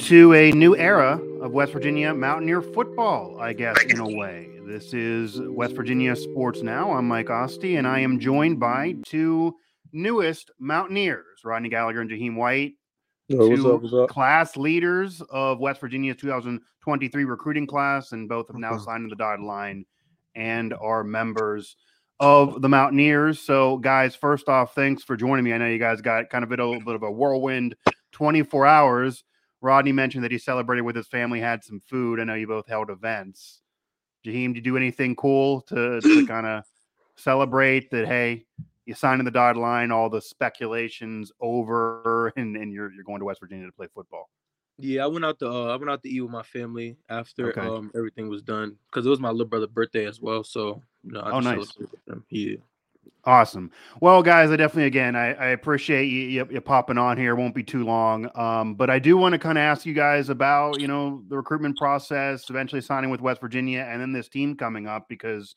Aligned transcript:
into 0.00 0.32
a 0.32 0.50
new 0.52 0.74
era 0.76 1.20
of 1.42 1.52
West 1.52 1.74
Virginia 1.74 2.14
Mountaineer 2.14 2.62
football, 2.62 3.38
I 3.38 3.52
guess, 3.52 3.76
in 3.84 4.00
a 4.00 4.08
way. 4.08 4.48
This 4.64 4.94
is 4.94 5.38
West 5.42 5.76
Virginia 5.76 6.16
Sports 6.16 6.62
Now. 6.62 6.92
I'm 6.92 7.06
Mike 7.06 7.28
Asti, 7.28 7.76
and 7.76 7.86
I 7.86 7.98
am 8.00 8.18
joined 8.18 8.58
by 8.58 8.94
two 9.04 9.54
newest 9.92 10.52
Mountaineers, 10.58 11.40
Rodney 11.44 11.68
Gallagher 11.68 12.00
and 12.00 12.10
Jahiem 12.10 12.34
White, 12.34 12.76
Yo, 13.28 13.46
what's 13.46 13.60
two 13.60 13.74
up? 13.74 13.82
What's 13.82 13.92
up? 13.94 14.08
class 14.08 14.56
leaders 14.56 15.20
of 15.28 15.58
West 15.60 15.82
Virginia's 15.82 16.16
2023 16.16 17.24
recruiting 17.24 17.66
class, 17.66 18.12
and 18.12 18.26
both 18.26 18.48
have 18.48 18.56
now 18.56 18.72
Mhm. 18.72 18.80
signed 18.82 19.02
on 19.04 19.10
the 19.10 19.16
dotted 19.16 19.44
line 19.44 19.84
and 20.34 20.72
are 20.80 21.04
members 21.04 21.76
of 22.20 22.62
the 22.62 22.70
Mountaineers. 22.70 23.38
So, 23.42 23.76
guys, 23.76 24.16
first 24.16 24.48
off, 24.48 24.74
thanks 24.74 25.04
for 25.04 25.14
joining 25.14 25.44
me. 25.44 25.52
I 25.52 25.58
know 25.58 25.66
you 25.66 25.78
guys 25.78 26.00
got 26.00 26.30
kind 26.30 26.42
of 26.42 26.50
a 26.52 26.56
little 26.56 26.80
bit 26.80 26.94
of 26.94 27.02
a 27.02 27.10
whirlwind 27.10 27.76
24 28.12 28.64
hours. 28.64 29.24
Rodney 29.62 29.92
mentioned 29.92 30.24
that 30.24 30.32
he 30.32 30.38
celebrated 30.38 30.82
with 30.82 30.96
his 30.96 31.06
family, 31.06 31.40
had 31.40 31.62
some 31.62 31.80
food. 31.80 32.20
I 32.20 32.24
know 32.24 32.34
you 32.34 32.46
both 32.46 32.66
held 32.66 32.90
events. 32.90 33.60
Jahiem, 34.24 34.54
did 34.54 34.56
you 34.56 34.72
do 34.72 34.76
anything 34.76 35.16
cool 35.16 35.62
to, 35.62 36.00
to 36.00 36.22
kind 36.26 36.46
of 36.46 36.64
celebrate 37.16 37.90
that? 37.90 38.06
Hey, 38.06 38.46
you 38.86 38.94
signed 38.94 39.20
in 39.20 39.24
the 39.24 39.30
dotted 39.30 39.60
line, 39.60 39.90
all 39.90 40.08
the 40.10 40.20
speculations 40.20 41.30
over, 41.40 42.32
and, 42.36 42.56
and 42.56 42.72
you're 42.72 42.92
you're 42.92 43.04
going 43.04 43.20
to 43.20 43.24
West 43.24 43.40
Virginia 43.40 43.66
to 43.66 43.72
play 43.72 43.86
football. 43.94 44.28
Yeah, 44.78 45.04
I 45.04 45.06
went 45.08 45.24
out 45.24 45.38
to 45.40 45.48
uh, 45.50 45.66
I 45.66 45.76
went 45.76 45.90
out 45.90 46.02
to 46.02 46.08
eat 46.08 46.22
with 46.22 46.30
my 46.30 46.42
family 46.42 46.96
after 47.10 47.50
Okay. 47.50 47.60
um 47.60 47.90
everything 47.94 48.28
was 48.28 48.42
done 48.42 48.76
because 48.90 49.04
it 49.06 49.10
was 49.10 49.20
my 49.20 49.30
little 49.30 49.46
brother's 49.46 49.68
birthday 49.68 50.06
as 50.06 50.20
well. 50.20 50.42
So 50.42 50.82
you 51.04 51.12
know, 51.12 51.20
I 51.20 51.30
Oh, 51.32 51.40
just 51.40 51.44
nice. 51.44 51.66
celebrated 51.66 51.92
with 51.92 52.04
them. 52.06 52.24
Yeah. 52.30 52.56
Awesome. 53.24 53.70
Well, 54.00 54.22
guys, 54.22 54.50
I 54.50 54.56
definitely 54.56 54.86
again 54.86 55.14
I, 55.14 55.34
I 55.34 55.46
appreciate 55.48 56.06
you, 56.06 56.22
you, 56.22 56.48
you 56.50 56.60
popping 56.62 56.96
on 56.96 57.18
here. 57.18 57.32
It 57.32 57.38
won't 57.38 57.54
be 57.54 57.62
too 57.62 57.84
long. 57.84 58.30
Um, 58.34 58.74
but 58.74 58.88
I 58.88 58.98
do 58.98 59.18
want 59.18 59.34
to 59.34 59.38
kind 59.38 59.58
of 59.58 59.62
ask 59.62 59.84
you 59.84 59.92
guys 59.92 60.30
about 60.30 60.80
you 60.80 60.88
know 60.88 61.22
the 61.28 61.36
recruitment 61.36 61.76
process, 61.76 62.48
eventually 62.48 62.80
signing 62.80 63.10
with 63.10 63.20
West 63.20 63.42
Virginia, 63.42 63.86
and 63.88 64.00
then 64.00 64.12
this 64.12 64.28
team 64.28 64.56
coming 64.56 64.86
up 64.86 65.06
because 65.08 65.54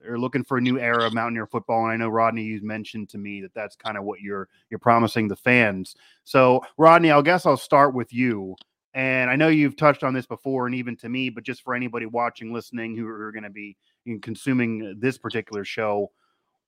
they're 0.00 0.18
looking 0.18 0.42
for 0.42 0.58
a 0.58 0.60
new 0.60 0.80
era 0.80 1.06
of 1.06 1.14
Mountaineer 1.14 1.46
football. 1.46 1.84
And 1.84 1.92
I 1.92 1.96
know 1.96 2.08
Rodney, 2.08 2.42
you 2.42 2.60
mentioned 2.62 3.08
to 3.10 3.18
me 3.18 3.40
that 3.42 3.54
that's 3.54 3.76
kind 3.76 3.96
of 3.96 4.02
what 4.02 4.20
you're 4.20 4.48
you're 4.68 4.80
promising 4.80 5.28
the 5.28 5.36
fans. 5.36 5.94
So 6.24 6.60
Rodney, 6.76 7.12
I 7.12 7.22
guess 7.22 7.46
I'll 7.46 7.56
start 7.56 7.94
with 7.94 8.12
you. 8.12 8.56
And 8.94 9.30
I 9.30 9.36
know 9.36 9.48
you've 9.48 9.76
touched 9.76 10.02
on 10.02 10.14
this 10.14 10.26
before, 10.26 10.66
and 10.66 10.74
even 10.74 10.96
to 10.96 11.08
me, 11.08 11.28
but 11.28 11.44
just 11.44 11.62
for 11.62 11.74
anybody 11.74 12.06
watching, 12.06 12.52
listening, 12.52 12.96
who 12.96 13.06
are 13.06 13.30
going 13.30 13.44
to 13.44 13.50
be 13.50 13.76
consuming 14.22 14.96
this 14.98 15.18
particular 15.18 15.64
show, 15.64 16.10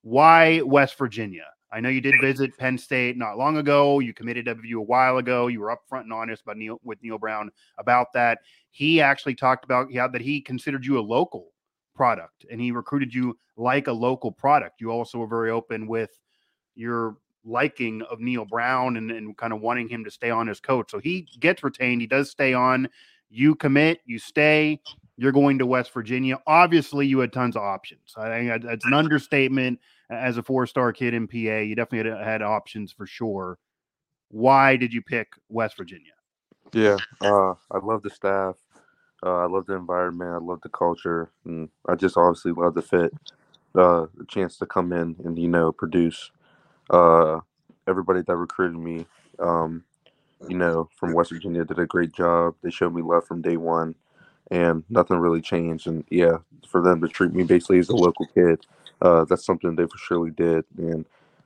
why 0.02 0.60
West 0.62 0.96
Virginia? 0.98 1.46
I 1.70 1.80
know 1.80 1.88
you 1.91 2.00
did 2.00 2.14
visit 2.20 2.56
Penn 2.56 2.78
State 2.78 3.16
not 3.16 3.36
long 3.36 3.58
ago. 3.58 3.98
You 3.98 4.14
committed 4.14 4.46
to 4.46 4.54
WVU 4.54 4.77
a 4.77 4.82
while 4.82 5.18
ago. 5.18 5.48
You 5.48 5.60
were 5.60 5.77
upfront 5.77 6.02
and 6.02 6.12
honest 6.12 6.42
about 6.42 6.56
Neal 6.56 6.80
with 6.82 7.02
Neal 7.02 7.18
Brown 7.18 7.50
about 7.77 8.12
that. 8.14 8.38
He 8.70 9.00
actually 9.00 9.34
talked 9.34 9.64
about 9.64 9.91
yeah, 9.91 10.08
that 10.08 10.20
he 10.20 10.41
considered 10.41 10.86
you 10.86 10.98
a 10.98 11.00
local 11.00 11.52
product 11.94 12.46
and 12.50 12.60
he 12.60 12.70
recruited 12.70 13.12
you 13.12 13.36
like 13.56 13.86
a 13.86 13.92
local 13.92 14.32
product. 14.32 14.81
You 14.81 14.91
also 14.91 15.19
were 15.19 15.26
very 15.26 15.50
open 15.50 15.86
with 15.86 16.19
your 16.75 17.16
liking 17.44 18.03
of 18.03 18.20
Neal 18.20 18.44
Brown 18.44 18.97
and, 18.97 19.10
and 19.10 19.36
kind 19.36 19.53
of 19.53 19.60
wanting 19.60 19.88
him 19.88 20.04
to 20.04 20.10
stay 20.10 20.30
on 20.30 20.48
as 20.48 20.60
coach. 20.60 20.91
So 20.91 20.98
he 20.98 21.26
gets 21.41 21.62
retained. 21.62 22.00
He 22.00 22.06
does 22.06 22.30
stay 22.30 22.54
on. 22.54 22.88
You 23.30 23.54
commit, 23.54 24.00
you 24.06 24.19
stay, 24.19 24.80
you're 25.18 25.32
going 25.32 25.58
to 25.58 25.66
West 25.66 25.92
Virginia. 25.92 26.38
Obviously, 26.46 27.06
you 27.06 27.18
had 27.18 27.32
tons 27.32 27.56
of 27.56 27.62
options. 27.62 28.14
I 28.16 28.28
think 28.28 28.62
that's 28.62 28.84
an 28.84 28.94
understatement. 28.94 29.80
As 30.10 30.38
a 30.38 30.42
four-star 30.42 30.92
kid 30.92 31.12
in 31.12 31.26
PA, 31.26 31.36
you 31.36 31.74
definitely 31.74 32.10
had, 32.10 32.24
had 32.24 32.42
options 32.42 32.92
for 32.92 33.04
sure. 33.04 33.58
Why 34.28 34.76
did 34.76 34.92
you 34.92 35.02
pick 35.02 35.32
West 35.48 35.76
Virginia? 35.76 36.12
Yeah, 36.72 36.96
uh, 37.20 37.54
I 37.70 37.78
love 37.82 38.02
the 38.02 38.10
staff. 38.10 38.54
Uh, 39.24 39.38
I 39.38 39.46
love 39.46 39.66
the 39.66 39.74
environment. 39.74 40.30
I 40.30 40.38
love 40.38 40.60
the 40.62 40.68
culture, 40.68 41.32
and 41.44 41.68
I 41.88 41.96
just 41.96 42.16
obviously 42.16 42.52
love 42.52 42.74
the 42.74 42.82
fit. 42.82 43.12
Uh, 43.74 44.06
the 44.16 44.24
chance 44.28 44.56
to 44.58 44.66
come 44.66 44.92
in 44.92 45.16
and 45.24 45.38
you 45.38 45.48
know 45.48 45.72
produce. 45.72 46.30
Uh, 46.90 47.40
everybody 47.86 48.22
that 48.22 48.36
recruited 48.36 48.78
me, 48.78 49.04
um, 49.40 49.84
you 50.48 50.56
know, 50.56 50.88
from 50.96 51.12
West 51.12 51.30
Virginia 51.30 51.64
did 51.64 51.78
a 51.78 51.86
great 51.86 52.12
job. 52.12 52.54
They 52.62 52.70
showed 52.70 52.94
me 52.94 53.02
love 53.02 53.26
from 53.26 53.42
day 53.42 53.56
one, 53.56 53.94
and 54.50 54.84
nothing 54.88 55.19
really 55.19 55.41
changed. 55.41 55.86
And 55.86 56.04
yeah, 56.10 56.38
for 56.69 56.82
them 56.82 57.00
to 57.00 57.09
treat 57.09 57.32
me 57.32 57.44
basically 57.44 57.78
as 57.78 57.88
a 57.88 57.97
local 57.97 58.26
kid, 58.26 58.66
uh, 59.00 59.25
that's 59.25 59.44
something 59.44 59.75
they 59.75 59.86
for 59.86 59.98
surely 59.98 60.31
did. 60.31 60.64
And 60.76 61.04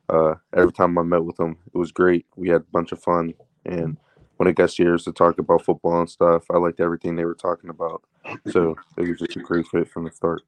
uh, 0.08 0.34
every 0.54 0.72
time 0.72 0.98
I 0.98 1.02
met 1.02 1.24
with 1.24 1.36
them, 1.36 1.56
it 1.72 1.78
was 1.78 1.92
great. 1.92 2.26
We 2.36 2.48
had 2.48 2.62
a 2.62 2.72
bunch 2.72 2.92
of 2.92 3.02
fun, 3.02 3.34
and 3.64 3.96
when 4.36 4.48
it 4.48 4.56
got 4.56 4.70
serious 4.70 5.04
to 5.04 5.12
talk 5.12 5.38
about 5.38 5.64
football 5.64 6.00
and 6.00 6.10
stuff, 6.10 6.44
I 6.50 6.58
liked 6.58 6.80
everything 6.80 7.16
they 7.16 7.24
were 7.24 7.34
talking 7.34 7.70
about. 7.70 8.02
So 8.50 8.76
it 8.96 9.08
was 9.08 9.18
just 9.18 9.36
a 9.36 9.40
great 9.40 9.66
fit 9.68 9.88
from 9.88 10.04
the 10.04 10.10
start. 10.10 10.42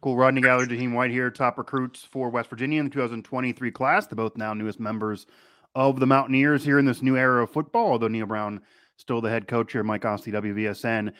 Cool. 0.00 0.16
Rodney 0.16 0.40
Gallagher, 0.40 0.76
Jahiem 0.76 0.94
White 0.94 1.10
here, 1.10 1.28
top 1.30 1.58
recruits 1.58 2.04
for 2.04 2.30
West 2.30 2.48
Virginia 2.48 2.78
in 2.78 2.86
the 2.86 2.90
2023 2.90 3.70
class. 3.72 4.06
They're 4.06 4.14
both 4.14 4.36
now 4.36 4.54
newest 4.54 4.78
members 4.78 5.26
of 5.74 5.98
the 5.98 6.06
Mountaineers 6.06 6.64
here 6.64 6.78
in 6.78 6.84
this 6.84 7.02
new 7.02 7.16
era 7.16 7.42
of 7.42 7.50
football, 7.50 7.90
although 7.90 8.08
Neal 8.08 8.26
Brown 8.26 8.60
still 8.96 9.20
the 9.20 9.30
head 9.30 9.48
coach 9.48 9.72
here, 9.72 9.82
Mike 9.82 10.04
Asti, 10.04 10.30
WVSN. 10.30 11.12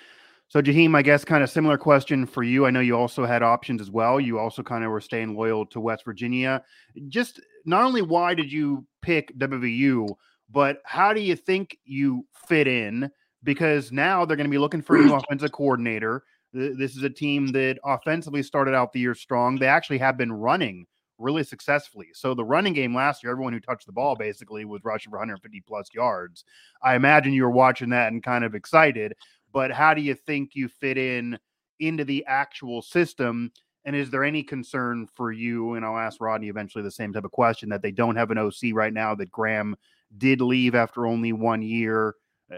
So, 0.50 0.62
Jahiem, 0.62 0.96
I 0.96 1.02
guess 1.02 1.26
kind 1.26 1.44
of 1.44 1.50
similar 1.50 1.76
question 1.76 2.24
for 2.24 2.42
you. 2.42 2.64
I 2.64 2.70
know 2.70 2.80
you 2.80 2.96
also 2.96 3.26
had 3.26 3.42
options 3.42 3.82
as 3.82 3.90
well. 3.90 4.18
You 4.18 4.38
also 4.38 4.62
kind 4.62 4.82
of 4.82 4.90
were 4.90 5.00
staying 5.00 5.36
loyal 5.36 5.66
to 5.66 5.80
West 5.80 6.06
Virginia. 6.06 6.64
Just 7.08 7.40
not 7.66 7.84
only 7.84 8.00
why 8.00 8.32
did 8.32 8.50
you 8.50 8.86
pick 9.02 9.36
WVU, 9.38 10.08
but 10.50 10.80
how 10.86 11.12
do 11.12 11.20
you 11.20 11.36
think 11.36 11.76
you 11.84 12.26
fit 12.48 12.66
in? 12.66 13.10
Because 13.44 13.92
now 13.92 14.24
they're 14.24 14.38
going 14.38 14.46
to 14.46 14.50
be 14.50 14.58
looking 14.58 14.80
for 14.80 14.96
a 14.96 15.02
new 15.02 15.14
offensive 15.14 15.52
coordinator. 15.52 16.22
This 16.54 16.96
is 16.96 17.02
a 17.02 17.10
team 17.10 17.48
that 17.48 17.78
offensively 17.84 18.42
started 18.42 18.74
out 18.74 18.94
the 18.94 19.00
year 19.00 19.14
strong. 19.14 19.58
They 19.58 19.66
actually 19.66 19.98
have 19.98 20.16
been 20.16 20.32
running 20.32 20.86
really 21.18 21.42
successfully. 21.42 22.08
So 22.14 22.32
the 22.32 22.44
running 22.44 22.72
game 22.72 22.94
last 22.94 23.22
year, 23.22 23.32
everyone 23.32 23.52
who 23.52 23.60
touched 23.60 23.86
the 23.86 23.92
ball 23.92 24.16
basically 24.16 24.64
was 24.64 24.84
rushing 24.84 25.10
for 25.10 25.18
150 25.18 25.60
plus 25.66 25.88
yards. 25.92 26.44
I 26.82 26.94
imagine 26.94 27.32
you 27.32 27.42
were 27.42 27.50
watching 27.50 27.90
that 27.90 28.12
and 28.12 28.22
kind 28.22 28.44
of 28.44 28.54
excited. 28.54 29.14
But 29.52 29.72
how 29.72 29.94
do 29.94 30.00
you 30.02 30.14
think 30.14 30.54
you 30.54 30.68
fit 30.68 30.98
in 30.98 31.38
into 31.80 32.04
the 32.04 32.24
actual 32.26 32.82
system? 32.82 33.52
And 33.84 33.96
is 33.96 34.10
there 34.10 34.24
any 34.24 34.42
concern 34.42 35.08
for 35.14 35.32
you? 35.32 35.74
And 35.74 35.84
I'll 35.84 35.96
ask 35.96 36.20
Rodney 36.20 36.48
eventually 36.48 36.84
the 36.84 36.90
same 36.90 37.12
type 37.12 37.24
of 37.24 37.30
question 37.30 37.68
that 37.70 37.82
they 37.82 37.92
don't 37.92 38.16
have 38.16 38.30
an 38.30 38.38
OC 38.38 38.72
right 38.74 38.92
now. 38.92 39.14
That 39.14 39.30
Graham 39.30 39.76
did 40.16 40.40
leave 40.40 40.74
after 40.74 41.06
only 41.06 41.32
one 41.32 41.62
year, 41.62 42.14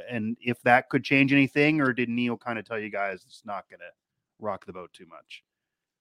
and 0.08 0.36
if 0.40 0.60
that 0.62 0.88
could 0.88 1.04
change 1.04 1.32
anything, 1.32 1.80
or 1.80 1.92
did 1.92 2.08
Neal 2.08 2.36
kind 2.36 2.58
of 2.58 2.64
tell 2.64 2.78
you 2.78 2.90
guys 2.90 3.22
it's 3.26 3.42
not 3.44 3.68
going 3.68 3.80
to 3.80 3.90
rock 4.40 4.66
the 4.66 4.72
boat 4.72 4.92
too 4.92 5.06
much? 5.06 5.44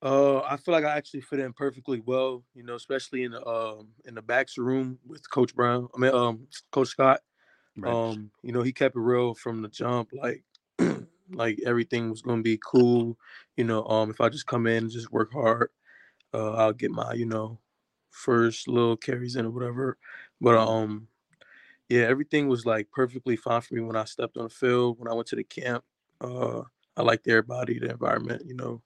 Uh, 0.02 0.40
I 0.40 0.56
feel 0.56 0.74
like 0.74 0.86
I 0.86 0.96
actually 0.96 1.22
fit 1.22 1.40
in 1.40 1.52
perfectly 1.54 2.02
well. 2.06 2.44
You 2.56 2.64
know, 2.64 2.76
especially 2.76 3.24
in 3.24 3.32
the 3.32 3.46
um 3.46 3.90
in 4.06 4.16
the 4.16 4.22
backs 4.22 4.58
room 4.58 4.98
with 5.06 5.30
Coach 5.30 5.54
Brown. 5.54 5.90
I 5.94 5.98
mean, 6.00 6.14
um, 6.14 6.48
Coach 6.72 6.90
Scott. 6.90 7.20
Um, 7.84 8.32
you 8.44 8.52
know, 8.52 8.62
he 8.62 8.74
kept 8.74 8.96
it 8.96 9.00
real 9.00 9.34
from 9.34 9.62
the 9.62 9.70
jump. 9.70 10.10
Like, 10.14 10.44
like 11.32 11.60
everything 11.66 12.10
was 12.10 12.22
gonna 12.22 12.42
be 12.42 12.60
cool. 12.66 13.18
You 13.58 13.66
know, 13.66 13.86
um, 13.86 14.10
if 14.10 14.22
I 14.22 14.30
just 14.30 14.48
come 14.48 14.68
in 14.68 14.84
and 14.86 14.92
just 14.92 15.12
work 15.12 15.32
hard, 15.34 15.70
uh, 16.34 16.54
I'll 16.54 16.74
get 16.74 16.92
my 16.92 17.14
you 17.14 17.26
know 17.26 17.60
first 18.10 18.68
little 18.68 18.98
carries 18.98 19.36
in 19.36 19.46
or 19.46 19.52
whatever. 19.52 19.98
But 20.42 20.58
um, 20.58 21.08
yeah, 21.90 22.04
everything 22.04 22.48
was 22.48 22.66
like 22.66 22.90
perfectly 22.92 23.36
fine 23.36 23.62
for 23.62 23.76
me 23.76 23.82
when 23.82 23.96
I 23.96 24.06
stepped 24.06 24.38
on 24.38 24.44
the 24.44 24.50
field. 24.50 25.00
When 25.00 25.08
I 25.12 25.14
went 25.14 25.28
to 25.30 25.36
the 25.36 25.44
camp, 25.44 25.84
uh, 26.22 26.62
I 26.98 27.02
liked 27.02 27.28
everybody, 27.28 27.80
the 27.80 27.92
environment. 27.92 28.44
You 28.46 28.56
know, 28.56 28.82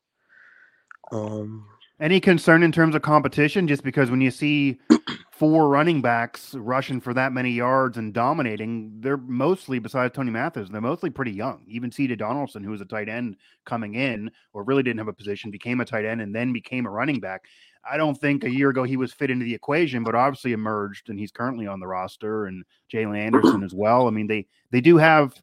um, 1.12 1.66
Any 2.00 2.20
concern 2.20 2.64
in 2.64 2.72
terms 2.72 2.96
of 2.96 3.02
competition? 3.02 3.68
Just 3.68 3.84
because 3.84 4.10
when 4.10 4.22
you 4.22 4.32
see 4.32 4.80
four 5.34 5.68
running 5.68 6.00
backs 6.00 6.54
rushing 6.54 7.02
for 7.02 7.12
that 7.12 7.34
many 7.34 7.50
yards 7.50 7.98
and 7.98 8.14
dominating, 8.14 8.94
they're 9.00 9.18
mostly, 9.18 9.80
besides 9.80 10.14
Tony 10.14 10.30
Mathis, 10.30 10.70
they're 10.70 10.80
mostly 10.80 11.10
pretty 11.10 11.32
young. 11.32 11.64
Even 11.68 11.92
C.J. 11.92 12.18
Donaldson, 12.18 12.64
who 12.64 12.70
was 12.70 12.82
a 12.82 12.86
tight 12.86 13.10
end 13.10 13.38
coming 13.66 13.96
in, 13.96 14.30
or 14.54 14.64
really 14.64 14.84
didn't 14.84 15.00
have 15.00 15.08
a 15.08 15.14
position, 15.14 15.50
became 15.50 15.82
a 15.82 15.86
tight 15.86 16.06
end 16.06 16.22
and 16.22 16.36
then 16.36 16.54
became 16.54 16.86
a 16.86 16.92
running 16.92 17.20
back. 17.20 17.46
I 17.90 17.98
don't 17.98 18.14
think 18.16 18.44
a 18.44 18.50
year 18.50 18.70
ago 18.70 18.84
he 18.84 18.96
was 18.96 19.12
fit 19.12 19.32
into 19.32 19.44
the 19.44 19.56
equation, 19.56 20.04
but 20.04 20.14
obviously 20.14 20.54
emerged, 20.54 21.10
and 21.10 21.20
he's 21.20 21.32
currently 21.32 21.66
on 21.66 21.80
the 21.80 21.88
roster, 21.88 22.46
and 22.46 22.64
Jalen 22.92 23.18
Anderson 23.18 23.64
as 23.64 23.74
well. 23.74 24.08
I 24.08 24.12
mean, 24.12 24.28
they 24.28 24.46
they 24.70 24.82
do 24.82 24.98
have 24.98 25.34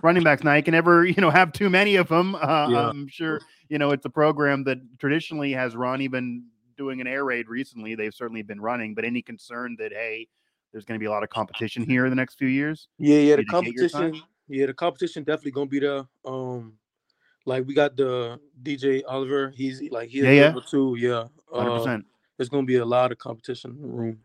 running 0.00 0.22
backs. 0.22 0.44
Now 0.44 0.54
you 0.54 0.62
can 0.62 0.72
never 0.72 1.04
you 1.06 1.20
know 1.20 1.30
have 1.30 1.52
too 1.52 1.68
many 1.68 1.96
of 1.96 2.08
them. 2.08 2.36
Uh, 2.36 2.68
yeah. 2.70 2.88
I'm 2.88 3.08
sure 3.08 3.40
you 3.68 3.78
know 3.78 3.90
it's 3.90 4.06
a 4.06 4.10
program 4.10 4.62
that 4.64 4.78
traditionally 4.98 5.52
has 5.52 5.74
run. 5.76 6.00
Even 6.00 6.44
doing 6.80 7.02
an 7.02 7.06
air 7.06 7.26
raid 7.26 7.46
recently, 7.46 7.94
they've 7.94 8.14
certainly 8.14 8.40
been 8.40 8.60
running. 8.60 8.94
But 8.94 9.04
any 9.04 9.20
concern 9.20 9.76
that 9.78 9.92
hey, 9.92 10.26
there's 10.72 10.86
going 10.86 10.98
to 10.98 11.02
be 11.02 11.06
a 11.06 11.10
lot 11.10 11.22
of 11.22 11.28
competition 11.28 11.84
here 11.84 12.06
in 12.06 12.10
the 12.10 12.16
next 12.16 12.36
few 12.36 12.48
years? 12.48 12.88
Yeah, 12.98 13.18
yeah, 13.18 13.36
the 13.36 13.44
competition. 13.44 14.22
Yeah, 14.48 14.66
the 14.66 14.74
competition 14.74 15.22
definitely 15.22 15.52
gonna 15.52 15.66
be 15.66 15.78
there. 15.78 16.06
Um, 16.24 16.72
like 17.46 17.66
we 17.66 17.74
got 17.74 17.96
the 17.96 18.40
DJ 18.62 19.02
Oliver. 19.06 19.52
He's 19.54 19.80
like 19.90 20.08
he's 20.08 20.24
yeah, 20.24 20.30
yeah. 20.30 20.54
too. 20.68 20.96
Yeah, 20.98 21.26
hundred 21.52 21.72
uh, 21.72 21.78
percent. 21.78 22.06
There's 22.36 22.48
gonna 22.48 22.66
be 22.66 22.76
a 22.76 22.84
lot 22.84 23.12
of 23.12 23.18
competition 23.18 23.72
in 23.72 23.82
the 23.82 23.88
room. 23.88 24.18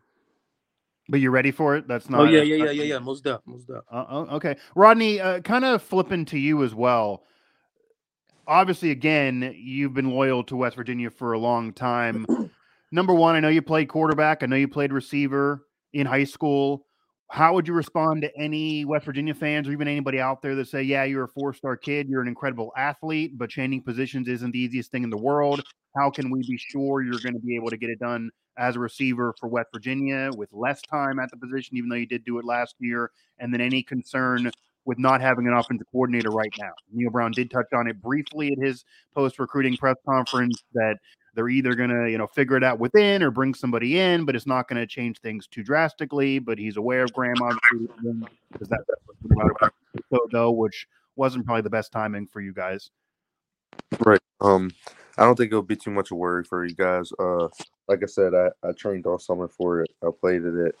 But 1.08 1.20
you're 1.20 1.30
ready 1.30 1.52
for 1.52 1.76
it? 1.76 1.86
That's 1.86 2.10
not. 2.10 2.22
Oh 2.22 2.24
yeah, 2.24 2.42
yeah, 2.42 2.64
yeah, 2.64 2.70
yeah, 2.72 2.82
yeah. 2.82 2.98
Most 2.98 3.22
deaf, 3.22 3.40
most 3.46 3.68
deaf. 3.68 3.84
Uh, 3.88 4.04
oh, 4.08 4.36
okay, 4.36 4.56
Rodney. 4.74 5.20
Uh, 5.20 5.40
kind 5.40 5.64
of 5.64 5.80
flipping 5.80 6.24
to 6.26 6.38
you 6.38 6.64
as 6.64 6.74
well. 6.74 7.22
Obviously, 8.48 8.90
again, 8.92 9.54
you've 9.56 9.94
been 9.94 10.10
loyal 10.10 10.44
to 10.44 10.56
West 10.56 10.76
Virginia 10.76 11.10
for 11.10 11.32
a 11.32 11.38
long 11.38 11.72
time. 11.72 12.26
Number 12.92 13.12
one, 13.12 13.34
I 13.34 13.40
know 13.40 13.48
you 13.48 13.62
played 13.62 13.88
quarterback. 13.88 14.42
I 14.42 14.46
know 14.46 14.56
you 14.56 14.68
played 14.68 14.92
receiver 14.92 15.66
in 15.92 16.06
high 16.06 16.24
school. 16.24 16.86
How 17.28 17.54
would 17.54 17.66
you 17.66 17.74
respond 17.74 18.22
to 18.22 18.30
any 18.36 18.84
West 18.84 19.04
Virginia 19.04 19.34
fans 19.34 19.66
or 19.66 19.72
even 19.72 19.88
anybody 19.88 20.20
out 20.20 20.42
there 20.42 20.54
that 20.54 20.68
say, 20.68 20.82
yeah, 20.82 21.02
you're 21.02 21.24
a 21.24 21.28
four 21.28 21.52
star 21.52 21.76
kid, 21.76 22.08
you're 22.08 22.22
an 22.22 22.28
incredible 22.28 22.72
athlete, 22.76 23.36
but 23.36 23.50
changing 23.50 23.82
positions 23.82 24.28
isn't 24.28 24.52
the 24.52 24.58
easiest 24.60 24.92
thing 24.92 25.02
in 25.02 25.10
the 25.10 25.16
world? 25.16 25.64
How 25.96 26.08
can 26.10 26.30
we 26.30 26.40
be 26.46 26.56
sure 26.56 27.02
you're 27.02 27.18
going 27.18 27.34
to 27.34 27.40
be 27.40 27.56
able 27.56 27.70
to 27.70 27.76
get 27.76 27.90
it 27.90 27.98
done 27.98 28.30
as 28.58 28.76
a 28.76 28.78
receiver 28.78 29.34
for 29.40 29.48
West 29.48 29.70
Virginia 29.74 30.30
with 30.36 30.48
less 30.52 30.80
time 30.82 31.18
at 31.18 31.30
the 31.32 31.36
position, 31.36 31.76
even 31.76 31.88
though 31.88 31.96
you 31.96 32.06
did 32.06 32.24
do 32.24 32.38
it 32.38 32.44
last 32.44 32.76
year? 32.78 33.10
And 33.40 33.52
then 33.52 33.60
any 33.60 33.82
concern 33.82 34.52
with 34.86 34.98
not 34.98 35.20
having 35.20 35.46
an 35.46 35.52
offensive 35.52 35.86
coordinator 35.92 36.30
right 36.30 36.52
now? 36.58 36.72
Neal 36.92 37.10
Brown 37.10 37.32
did 37.32 37.50
touch 37.50 37.66
on 37.74 37.86
it 37.88 38.00
briefly 38.00 38.52
at 38.52 38.58
his 38.58 38.84
post 39.14 39.38
recruiting 39.38 39.76
press 39.76 39.96
conference 40.08 40.62
that 40.72 40.96
they're 41.34 41.50
either 41.50 41.74
going 41.74 41.90
to, 41.90 42.10
you 42.10 42.16
know, 42.16 42.26
figure 42.26 42.56
it 42.56 42.64
out 42.64 42.78
within 42.78 43.22
or 43.22 43.30
bring 43.30 43.52
somebody 43.52 44.00
in, 44.00 44.24
but 44.24 44.34
it's 44.34 44.46
not 44.46 44.68
going 44.68 44.80
to 44.80 44.86
change 44.86 45.20
things 45.20 45.46
too 45.46 45.62
drastically. 45.62 46.38
But 46.38 46.58
he's 46.58 46.78
aware 46.78 47.04
of 47.04 47.12
Graham, 47.12 47.36
obviously, 47.42 47.88
because 48.50 48.68
that 48.68 48.84
so 50.10 50.26
though, 50.32 50.50
which 50.50 50.86
wasn't 51.16 51.44
probably 51.44 51.62
the 51.62 51.70
best 51.70 51.92
timing 51.92 52.26
for 52.26 52.40
you 52.40 52.54
guys. 52.54 52.90
Right. 54.00 54.20
Um, 54.40 54.70
I 55.18 55.24
don't 55.24 55.36
think 55.36 55.50
it'll 55.50 55.62
be 55.62 55.76
too 55.76 55.90
much 55.90 56.10
of 56.10 56.12
a 56.12 56.16
worry 56.16 56.44
for 56.44 56.64
you 56.64 56.74
guys. 56.74 57.10
Uh, 57.18 57.48
like 57.88 58.02
I 58.02 58.06
said, 58.06 58.34
I, 58.34 58.48
I 58.66 58.72
trained 58.72 59.06
all 59.06 59.18
summer 59.18 59.48
for 59.48 59.82
it. 59.82 59.90
I 60.02 60.08
played 60.18 60.44
at 60.44 60.54
it 60.54 60.74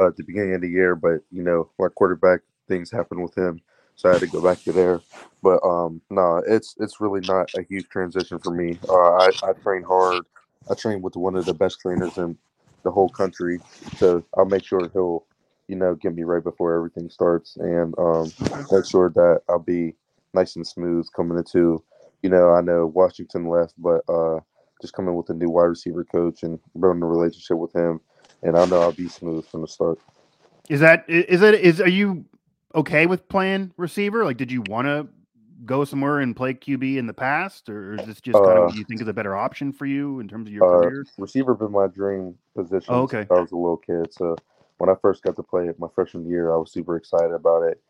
uh, 0.00 0.08
at 0.08 0.16
the 0.16 0.24
beginning 0.24 0.54
of 0.54 0.60
the 0.60 0.68
year, 0.68 0.94
but 0.94 1.20
you 1.30 1.42
know, 1.42 1.70
my 1.78 1.88
quarterback 1.88 2.40
things 2.70 2.90
happened 2.90 3.22
with 3.22 3.36
him 3.36 3.60
so 4.00 4.08
I 4.08 4.12
had 4.14 4.20
to 4.20 4.26
go 4.28 4.42
back 4.42 4.62
to 4.62 4.72
there. 4.72 5.00
But 5.42 5.62
um, 5.62 6.00
no, 6.10 6.42
it's 6.48 6.74
it's 6.80 7.00
really 7.00 7.20
not 7.26 7.50
a 7.56 7.62
huge 7.62 7.88
transition 7.88 8.38
for 8.38 8.50
me. 8.50 8.78
Uh, 8.88 8.94
I 8.94 9.30
I 9.42 9.52
train 9.62 9.82
hard. 9.82 10.24
I 10.70 10.74
train 10.74 11.02
with 11.02 11.16
one 11.16 11.36
of 11.36 11.44
the 11.44 11.54
best 11.54 11.80
trainers 11.80 12.16
in 12.16 12.36
the 12.82 12.90
whole 12.90 13.10
country, 13.10 13.60
so 13.96 14.24
I'll 14.36 14.46
make 14.46 14.64
sure 14.64 14.90
he'll 14.92 15.26
you 15.68 15.76
know 15.76 15.94
get 15.94 16.14
me 16.14 16.22
right 16.22 16.42
before 16.42 16.74
everything 16.74 17.10
starts 17.10 17.56
and 17.56 17.94
um, 17.98 18.32
make 18.72 18.86
sure 18.86 19.10
that 19.10 19.42
I'll 19.48 19.58
be 19.58 19.94
nice 20.32 20.56
and 20.56 20.66
smooth 20.66 21.06
coming 21.14 21.36
into. 21.36 21.82
You 22.22 22.30
know, 22.30 22.50
I 22.50 22.60
know 22.60 22.86
Washington 22.86 23.48
left, 23.48 23.74
but 23.78 24.02
uh, 24.08 24.40
just 24.80 24.94
coming 24.94 25.14
with 25.14 25.30
a 25.30 25.34
new 25.34 25.50
wide 25.50 25.64
receiver 25.64 26.04
coach 26.04 26.42
and 26.42 26.58
building 26.78 27.02
a 27.02 27.06
relationship 27.06 27.56
with 27.58 27.74
him, 27.74 28.00
and 28.42 28.56
I 28.56 28.64
know 28.66 28.80
I'll 28.80 28.92
be 28.92 29.08
smooth 29.08 29.46
from 29.46 29.62
the 29.62 29.68
start. 29.68 29.98
Is 30.68 30.80
that 30.80 31.04
is 31.08 31.42
it 31.42 31.54
is 31.54 31.80
are 31.80 31.88
you 31.88 32.24
okay 32.74 33.06
with 33.06 33.28
playing 33.28 33.72
receiver? 33.76 34.24
Like, 34.24 34.36
did 34.36 34.50
you 34.50 34.62
want 34.68 34.86
to 34.86 35.08
go 35.64 35.84
somewhere 35.84 36.20
and 36.20 36.34
play 36.34 36.54
QB 36.54 36.96
in 36.96 37.06
the 37.06 37.14
past, 37.14 37.68
or 37.68 37.94
is 37.94 38.06
this 38.06 38.20
just 38.20 38.38
kind 38.38 38.58
of 38.58 38.64
what 38.64 38.74
uh, 38.74 38.76
you 38.76 38.84
think 38.84 39.00
is 39.00 39.08
a 39.08 39.12
better 39.12 39.36
option 39.36 39.72
for 39.72 39.86
you 39.86 40.20
in 40.20 40.28
terms 40.28 40.48
of 40.48 40.52
your 40.52 40.64
uh, 40.64 40.80
career? 40.80 41.06
Receiver 41.18 41.54
been 41.54 41.72
my 41.72 41.86
dream 41.86 42.34
position 42.54 42.94
oh, 42.94 43.02
okay. 43.02 43.26
I 43.30 43.40
was 43.40 43.52
a 43.52 43.56
little 43.56 43.76
kid. 43.76 44.12
So 44.12 44.36
when 44.78 44.88
I 44.88 44.94
first 45.00 45.22
got 45.22 45.36
to 45.36 45.42
play 45.42 45.66
it 45.68 45.78
my 45.78 45.88
freshman 45.94 46.26
year, 46.26 46.52
I 46.52 46.56
was 46.56 46.72
super 46.72 46.96
excited 46.96 47.32
about 47.32 47.62
it. 47.62 47.80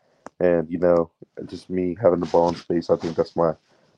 And 0.41 0.71
you 0.71 0.79
know, 0.79 1.11
just 1.47 1.71
me 1.71 1.97
having 2.00 2.21
the 2.21 2.27
ball 2.27 2.49
in 2.49 2.56
space, 2.56 2.91
I 2.91 2.97
think 2.97 3.17
that's 3.17 3.37
my 3.37 3.53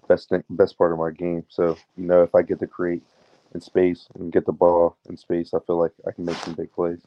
best 0.08 0.28
thing, 0.28 0.42
best 0.50 0.76
part 0.76 0.92
of 0.92 0.98
my 0.98 1.10
game. 1.10 1.44
So 1.48 1.76
you 1.96 2.06
know, 2.06 2.22
if 2.22 2.34
I 2.34 2.42
get 2.42 2.58
to 2.60 2.66
create 2.66 3.02
in 3.54 3.60
space 3.60 4.08
and 4.14 4.32
get 4.32 4.46
the 4.46 4.52
ball 4.52 4.96
in 5.08 5.16
space, 5.16 5.54
I 5.54 5.58
feel 5.60 5.78
like 5.78 5.92
I 6.06 6.10
can 6.10 6.24
make 6.24 6.36
some 6.38 6.54
big 6.54 6.72
plays. 6.72 7.00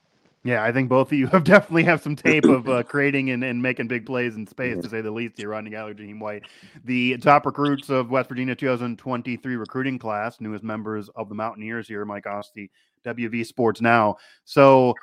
Yeah, 0.45 0.63
I 0.63 0.71
think 0.71 0.89
both 0.89 1.11
of 1.11 1.17
you 1.17 1.25
have 1.33 1.43
definitely 1.43 1.83
have 1.85 2.03
some 2.03 2.15
tape 2.15 2.45
of 2.45 2.69
uh, 2.69 2.83
creating 2.87 3.31
and, 3.31 3.43
and 3.43 3.61
making 3.61 3.87
big 3.87 4.05
plays 4.05 4.35
in 4.35 4.45
space, 4.45 4.81
to 4.81 4.87
say 4.87 5.01
the 5.01 5.09
least. 5.09 5.39
You're 5.39 5.49
running 5.49 5.73
out 5.75 5.97
Jahiem 5.97 6.19
White, 6.19 6.43
the 6.85 7.17
top 7.17 7.47
recruits 7.47 7.89
of 7.89 8.11
West 8.11 8.29
Virginia 8.29 8.53
2023 8.53 9.55
recruiting 9.55 9.97
class, 9.97 10.39
newest 10.39 10.63
members 10.63 11.09
of 11.15 11.29
the 11.29 11.35
Mountaineers 11.35 11.87
here, 11.87 12.05
Mike 12.05 12.27
Asti, 12.27 12.69
WV 13.03 13.43
Sports 13.43 13.81
Now. 13.81 14.17
So, 14.43 14.93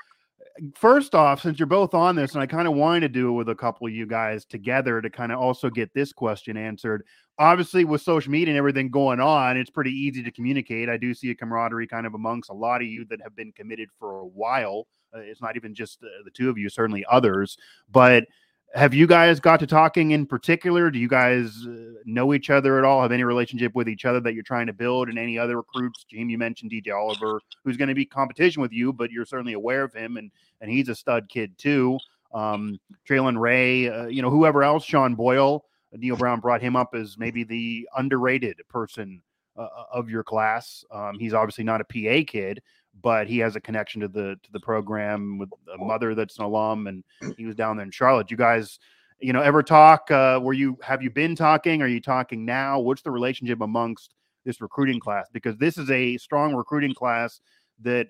first 0.74 1.14
off, 1.14 1.42
since 1.42 1.58
you're 1.58 1.66
both 1.66 1.94
on 1.94 2.16
this, 2.16 2.32
and 2.34 2.42
I 2.42 2.46
kind 2.46 2.68
of 2.68 2.74
wanted 2.74 3.00
to 3.00 3.08
do 3.08 3.28
it 3.28 3.32
with 3.32 3.48
a 3.48 3.54
couple 3.54 3.86
of 3.86 3.92
you 3.92 4.06
guys 4.06 4.44
together 4.44 5.00
to 5.00 5.10
kind 5.10 5.32
of 5.32 5.38
also 5.38 5.70
get 5.70 5.92
this 5.94 6.12
question 6.12 6.56
answered. 6.56 7.04
Obviously, 7.38 7.84
with 7.84 8.02
social 8.02 8.30
media 8.30 8.48
and 8.48 8.58
everything 8.58 8.90
going 8.90 9.20
on, 9.20 9.56
it's 9.56 9.70
pretty 9.70 9.92
easy 9.92 10.22
to 10.22 10.30
communicate. 10.30 10.88
I 10.88 10.96
do 10.96 11.14
see 11.14 11.30
a 11.30 11.34
camaraderie 11.34 11.86
kind 11.86 12.06
of 12.06 12.14
amongst 12.14 12.50
a 12.50 12.54
lot 12.54 12.82
of 12.82 12.88
you 12.88 13.04
that 13.06 13.20
have 13.22 13.34
been 13.34 13.52
committed 13.52 13.88
for 13.98 14.20
a 14.20 14.26
while 14.26 14.86
uh, 15.14 15.18
it's 15.20 15.42
not 15.42 15.56
even 15.56 15.74
just 15.74 16.02
uh, 16.02 16.06
the 16.24 16.30
two 16.30 16.48
of 16.48 16.58
you, 16.58 16.68
certainly 16.68 17.04
others. 17.10 17.56
But 17.90 18.24
have 18.74 18.94
you 18.94 19.06
guys 19.06 19.38
got 19.38 19.60
to 19.60 19.66
talking 19.66 20.12
in 20.12 20.26
particular? 20.26 20.90
Do 20.90 20.98
you 20.98 21.08
guys 21.08 21.66
uh, 21.66 21.98
know 22.04 22.32
each 22.32 22.48
other 22.48 22.78
at 22.78 22.84
all? 22.84 23.02
Have 23.02 23.12
any 23.12 23.24
relationship 23.24 23.74
with 23.74 23.88
each 23.88 24.04
other 24.04 24.20
that 24.20 24.34
you're 24.34 24.42
trying 24.42 24.66
to 24.66 24.72
build? 24.72 25.08
And 25.08 25.18
any 25.18 25.38
other 25.38 25.56
recruits? 25.56 26.04
Jim, 26.04 26.30
you 26.30 26.38
mentioned 26.38 26.70
DJ 26.70 26.94
Oliver, 26.94 27.40
who's 27.64 27.76
going 27.76 27.88
to 27.88 27.94
be 27.94 28.06
competition 28.06 28.62
with 28.62 28.72
you, 28.72 28.92
but 28.92 29.10
you're 29.10 29.26
certainly 29.26 29.52
aware 29.52 29.82
of 29.82 29.92
him, 29.92 30.16
and 30.16 30.30
and 30.60 30.70
he's 30.70 30.88
a 30.88 30.94
stud 30.94 31.28
kid 31.28 31.56
too. 31.58 31.98
Um, 32.32 32.80
Traylon 33.08 33.38
Ray, 33.38 33.88
uh, 33.88 34.06
you 34.06 34.22
know, 34.22 34.30
whoever 34.30 34.62
else, 34.62 34.84
Sean 34.84 35.14
Boyle, 35.14 35.64
Neal 35.92 36.16
Brown 36.16 36.40
brought 36.40 36.62
him 36.62 36.76
up 36.76 36.94
as 36.94 37.18
maybe 37.18 37.44
the 37.44 37.86
underrated 37.96 38.56
person 38.68 39.20
uh, 39.56 39.68
of 39.92 40.08
your 40.08 40.24
class. 40.24 40.84
Um, 40.90 41.18
he's 41.18 41.34
obviously 41.34 41.64
not 41.64 41.82
a 41.82 41.84
PA 41.84 42.24
kid, 42.26 42.62
but 43.00 43.26
he 43.26 43.38
has 43.38 43.56
a 43.56 43.60
connection 43.60 44.00
to 44.02 44.08
the 44.08 44.36
to 44.42 44.52
the 44.52 44.60
program 44.60 45.38
with 45.38 45.50
a 45.74 45.78
mother 45.78 46.14
that's 46.14 46.38
an 46.38 46.44
alum, 46.44 46.86
and 46.86 47.04
he 47.36 47.46
was 47.46 47.54
down 47.54 47.76
there 47.76 47.86
in 47.86 47.90
Charlotte. 47.90 48.30
You 48.30 48.36
guys, 48.36 48.78
you 49.20 49.32
know, 49.32 49.40
ever 49.40 49.62
talk? 49.62 50.10
Uh, 50.10 50.40
were 50.42 50.52
you 50.52 50.78
have 50.82 51.02
you 51.02 51.10
been 51.10 51.34
talking? 51.34 51.82
Are 51.82 51.88
you 51.88 52.00
talking 52.00 52.44
now? 52.44 52.80
What's 52.80 53.02
the 53.02 53.10
relationship 53.10 53.60
amongst 53.60 54.14
this 54.44 54.60
recruiting 54.60 55.00
class? 55.00 55.28
Because 55.32 55.56
this 55.56 55.78
is 55.78 55.90
a 55.90 56.18
strong 56.18 56.54
recruiting 56.54 56.94
class 56.94 57.40
that 57.82 58.08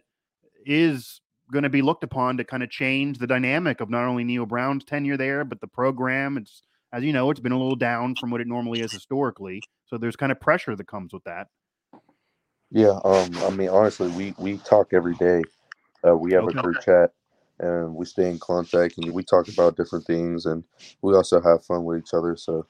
is 0.65 1.21
going 1.53 1.65
to 1.65 1.71
be 1.71 1.83
looked 1.83 2.05
upon 2.05 2.37
to 2.39 2.45
kind 2.45 2.63
of 2.63 2.71
change 2.71 3.19
the 3.19 3.27
dynamic 3.27 3.81
of 3.81 3.91
not 3.91 4.05
only 4.05 4.25
Neal 4.25 4.47
Brown's 4.47 4.85
tenure 4.85 5.17
there, 5.17 5.45
but 5.45 5.61
the 5.61 5.67
program. 5.67 6.37
It's 6.37 6.63
as 6.93 7.03
you 7.05 7.13
know, 7.13 7.31
it's 7.31 7.41
been 7.41 7.53
a 7.53 7.59
little 7.59 7.77
down 7.77 8.15
from 8.17 8.31
what 8.31 8.41
it 8.41 8.47
normally 8.47 8.81
is 8.81 8.93
historically. 8.93 9.63
So 9.87 9.97
there's 9.97 10.17
kind 10.17 10.33
of 10.33 10.41
pressure 10.41 10.77
that 10.77 10.87
comes 10.87 11.13
with 11.13 11.25
that. 11.25 11.49
Yeah, 12.73 13.01
um, 13.05 13.31
I 13.45 13.51
mean, 13.51 13.71
honestly, 13.71 14.09
we 14.11 14.35
we 14.39 14.59
talk 14.59 14.95
every 14.95 15.17
day. 15.17 15.43
Uh, 16.07 16.17
we 16.17 16.35
have 16.35 16.45
okay. 16.45 16.49
a 16.49 16.55
group 16.55 16.81
chat, 16.83 17.13
and 17.61 17.95
we 17.97 18.07
stay 18.07 18.31
in 18.31 18.41
contact, 18.41 18.99
and 18.99 19.13
we 19.13 19.25
talk 19.25 19.49
about 19.49 19.77
different 19.79 20.07
things, 20.07 20.47
and 20.47 20.65
we 21.03 21.15
also 21.17 21.41
have 21.43 21.65
fun 21.65 21.85
with 21.85 22.01
each 22.01 22.15
other. 22.15 22.37
So 22.37 22.67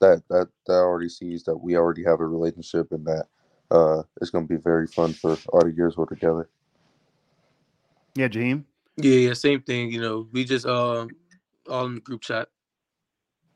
that 0.00 0.22
that 0.30 0.48
that 0.68 0.74
already 0.74 1.10
sees 1.10 1.44
that 1.44 1.58
we 1.58 1.76
already 1.76 2.04
have 2.04 2.20
a 2.20 2.26
relationship, 2.26 2.92
and 2.92 3.06
that 3.06 3.26
uh, 3.70 4.04
it's 4.22 4.30
going 4.30 4.48
to 4.48 4.54
be 4.54 4.60
very 4.62 4.88
fun 4.88 5.14
for 5.14 5.38
all 5.50 5.62
the 5.62 5.72
years 5.72 5.96
we're 5.98 6.06
together. 6.06 6.48
Yeah, 8.16 8.28
Jahiem. 8.28 8.64
Yeah, 8.98 9.16
yeah, 9.28 9.34
same 9.34 9.62
thing. 9.62 9.90
You 9.92 10.00
know, 10.00 10.28
we 10.32 10.44
just 10.44 10.66
um 10.66 11.16
all 11.68 11.86
in 11.86 11.96
the 11.96 12.00
group 12.02 12.22
chat. 12.22 12.48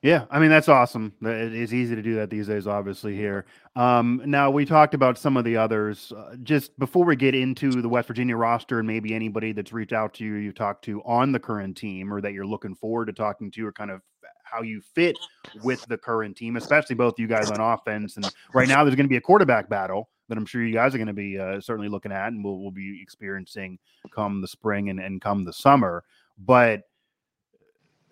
Yeah, 0.03 0.25
I 0.31 0.39
mean 0.39 0.49
that's 0.49 0.69
awesome. 0.69 1.13
It 1.21 1.55
is 1.55 1.75
easy 1.75 1.95
to 1.95 2.01
do 2.01 2.15
that 2.17 2.31
these 2.31 2.47
days, 2.47 2.67
obviously. 2.67 3.15
Here, 3.15 3.45
um, 3.77 4.23
now 4.25 4.51
we 4.51 4.65
talked 4.65 4.95
about 4.95 5.19
some 5.19 5.37
of 5.37 5.45
the 5.45 5.59
others. 5.59 6.11
Uh, 6.11 6.37
just 6.43 6.79
before 6.79 7.05
we 7.05 7.17
get 7.17 7.35
into 7.35 7.83
the 7.83 7.89
West 7.89 8.09
Virginia 8.09 8.35
roster 8.35 8.79
and 8.79 8.89
maybe 8.89 9.15
anybody 9.15 9.53
that's 9.53 9.75
reached 9.75 9.93
out 9.93 10.15
to 10.15 10.25
you, 10.25 10.35
you 10.35 10.53
talked 10.53 10.87
to 10.87 11.03
on 11.03 11.33
the 11.33 11.39
current 11.39 11.77
team, 11.77 12.15
or 12.15 12.23
that 12.23 12.33
you're 12.33 12.47
looking 12.47 12.75
forward 12.75 13.07
to 13.07 13.13
talking 13.13 13.51
to, 13.51 13.67
or 13.67 13.73
kind 13.73 13.91
of 13.91 14.01
how 14.43 14.63
you 14.63 14.81
fit 14.81 15.19
with 15.63 15.85
the 15.87 15.99
current 15.99 16.35
team, 16.35 16.57
especially 16.57 16.97
both 16.97 17.19
you 17.19 17.27
guys 17.27 17.51
on 17.51 17.61
offense. 17.61 18.17
And 18.17 18.27
right 18.55 18.69
now, 18.69 18.83
there's 18.83 18.97
going 18.97 19.05
to 19.05 19.11
be 19.11 19.17
a 19.17 19.21
quarterback 19.21 19.69
battle 19.69 20.09
that 20.31 20.39
I'm 20.39 20.47
sure 20.47 20.65
you 20.65 20.73
guys 20.73 20.95
are 20.95 20.99
going 20.99 21.09
to 21.09 21.13
be 21.13 21.39
uh, 21.39 21.61
certainly 21.61 21.91
looking 21.91 22.13
at, 22.13 22.29
and 22.29 22.43
we'll 22.43 22.59
we'll 22.59 22.71
be 22.71 23.01
experiencing 23.03 23.79
come 24.15 24.41
the 24.41 24.49
spring 24.49 24.89
and 24.89 24.99
and 24.99 25.21
come 25.21 25.45
the 25.45 25.53
summer. 25.53 26.05
But 26.39 26.85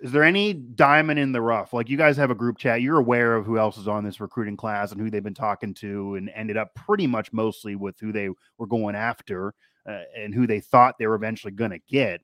is 0.01 0.13
there 0.13 0.23
any 0.23 0.53
diamond 0.53 1.19
in 1.19 1.33
the 1.33 1.41
rough? 1.41 1.73
Like 1.73 1.89
you 1.89 1.97
guys 1.97 2.17
have 2.17 2.31
a 2.31 2.35
group 2.35 2.57
chat, 2.57 2.83
you're 2.83 2.99
aware 2.99 3.35
of 3.35 3.45
who 3.45 3.59
else 3.59 3.77
is 3.77 3.89
on 3.89 4.05
this 4.05 4.21
recruiting 4.21 4.57
class 4.57 4.93
and 4.93 5.01
who 5.01 5.11
they've 5.11 5.23
been 5.23 5.35
talking 5.35 5.75
to, 5.75 6.15
and 6.15 6.31
ended 6.35 6.57
up 6.57 6.75
pretty 6.75 7.07
much 7.07 7.33
mostly 7.33 7.75
with 7.75 7.99
who 7.99 8.13
they 8.13 8.29
were 8.59 8.67
going 8.67 8.95
after 8.95 9.55
uh, 9.89 10.03
and 10.17 10.35
who 10.35 10.47
they 10.47 10.61
thought 10.61 10.97
they 10.99 11.07
were 11.07 11.17
eventually 11.17 11.53
going 11.53 11.73
to 11.73 11.81
get. 11.89 12.21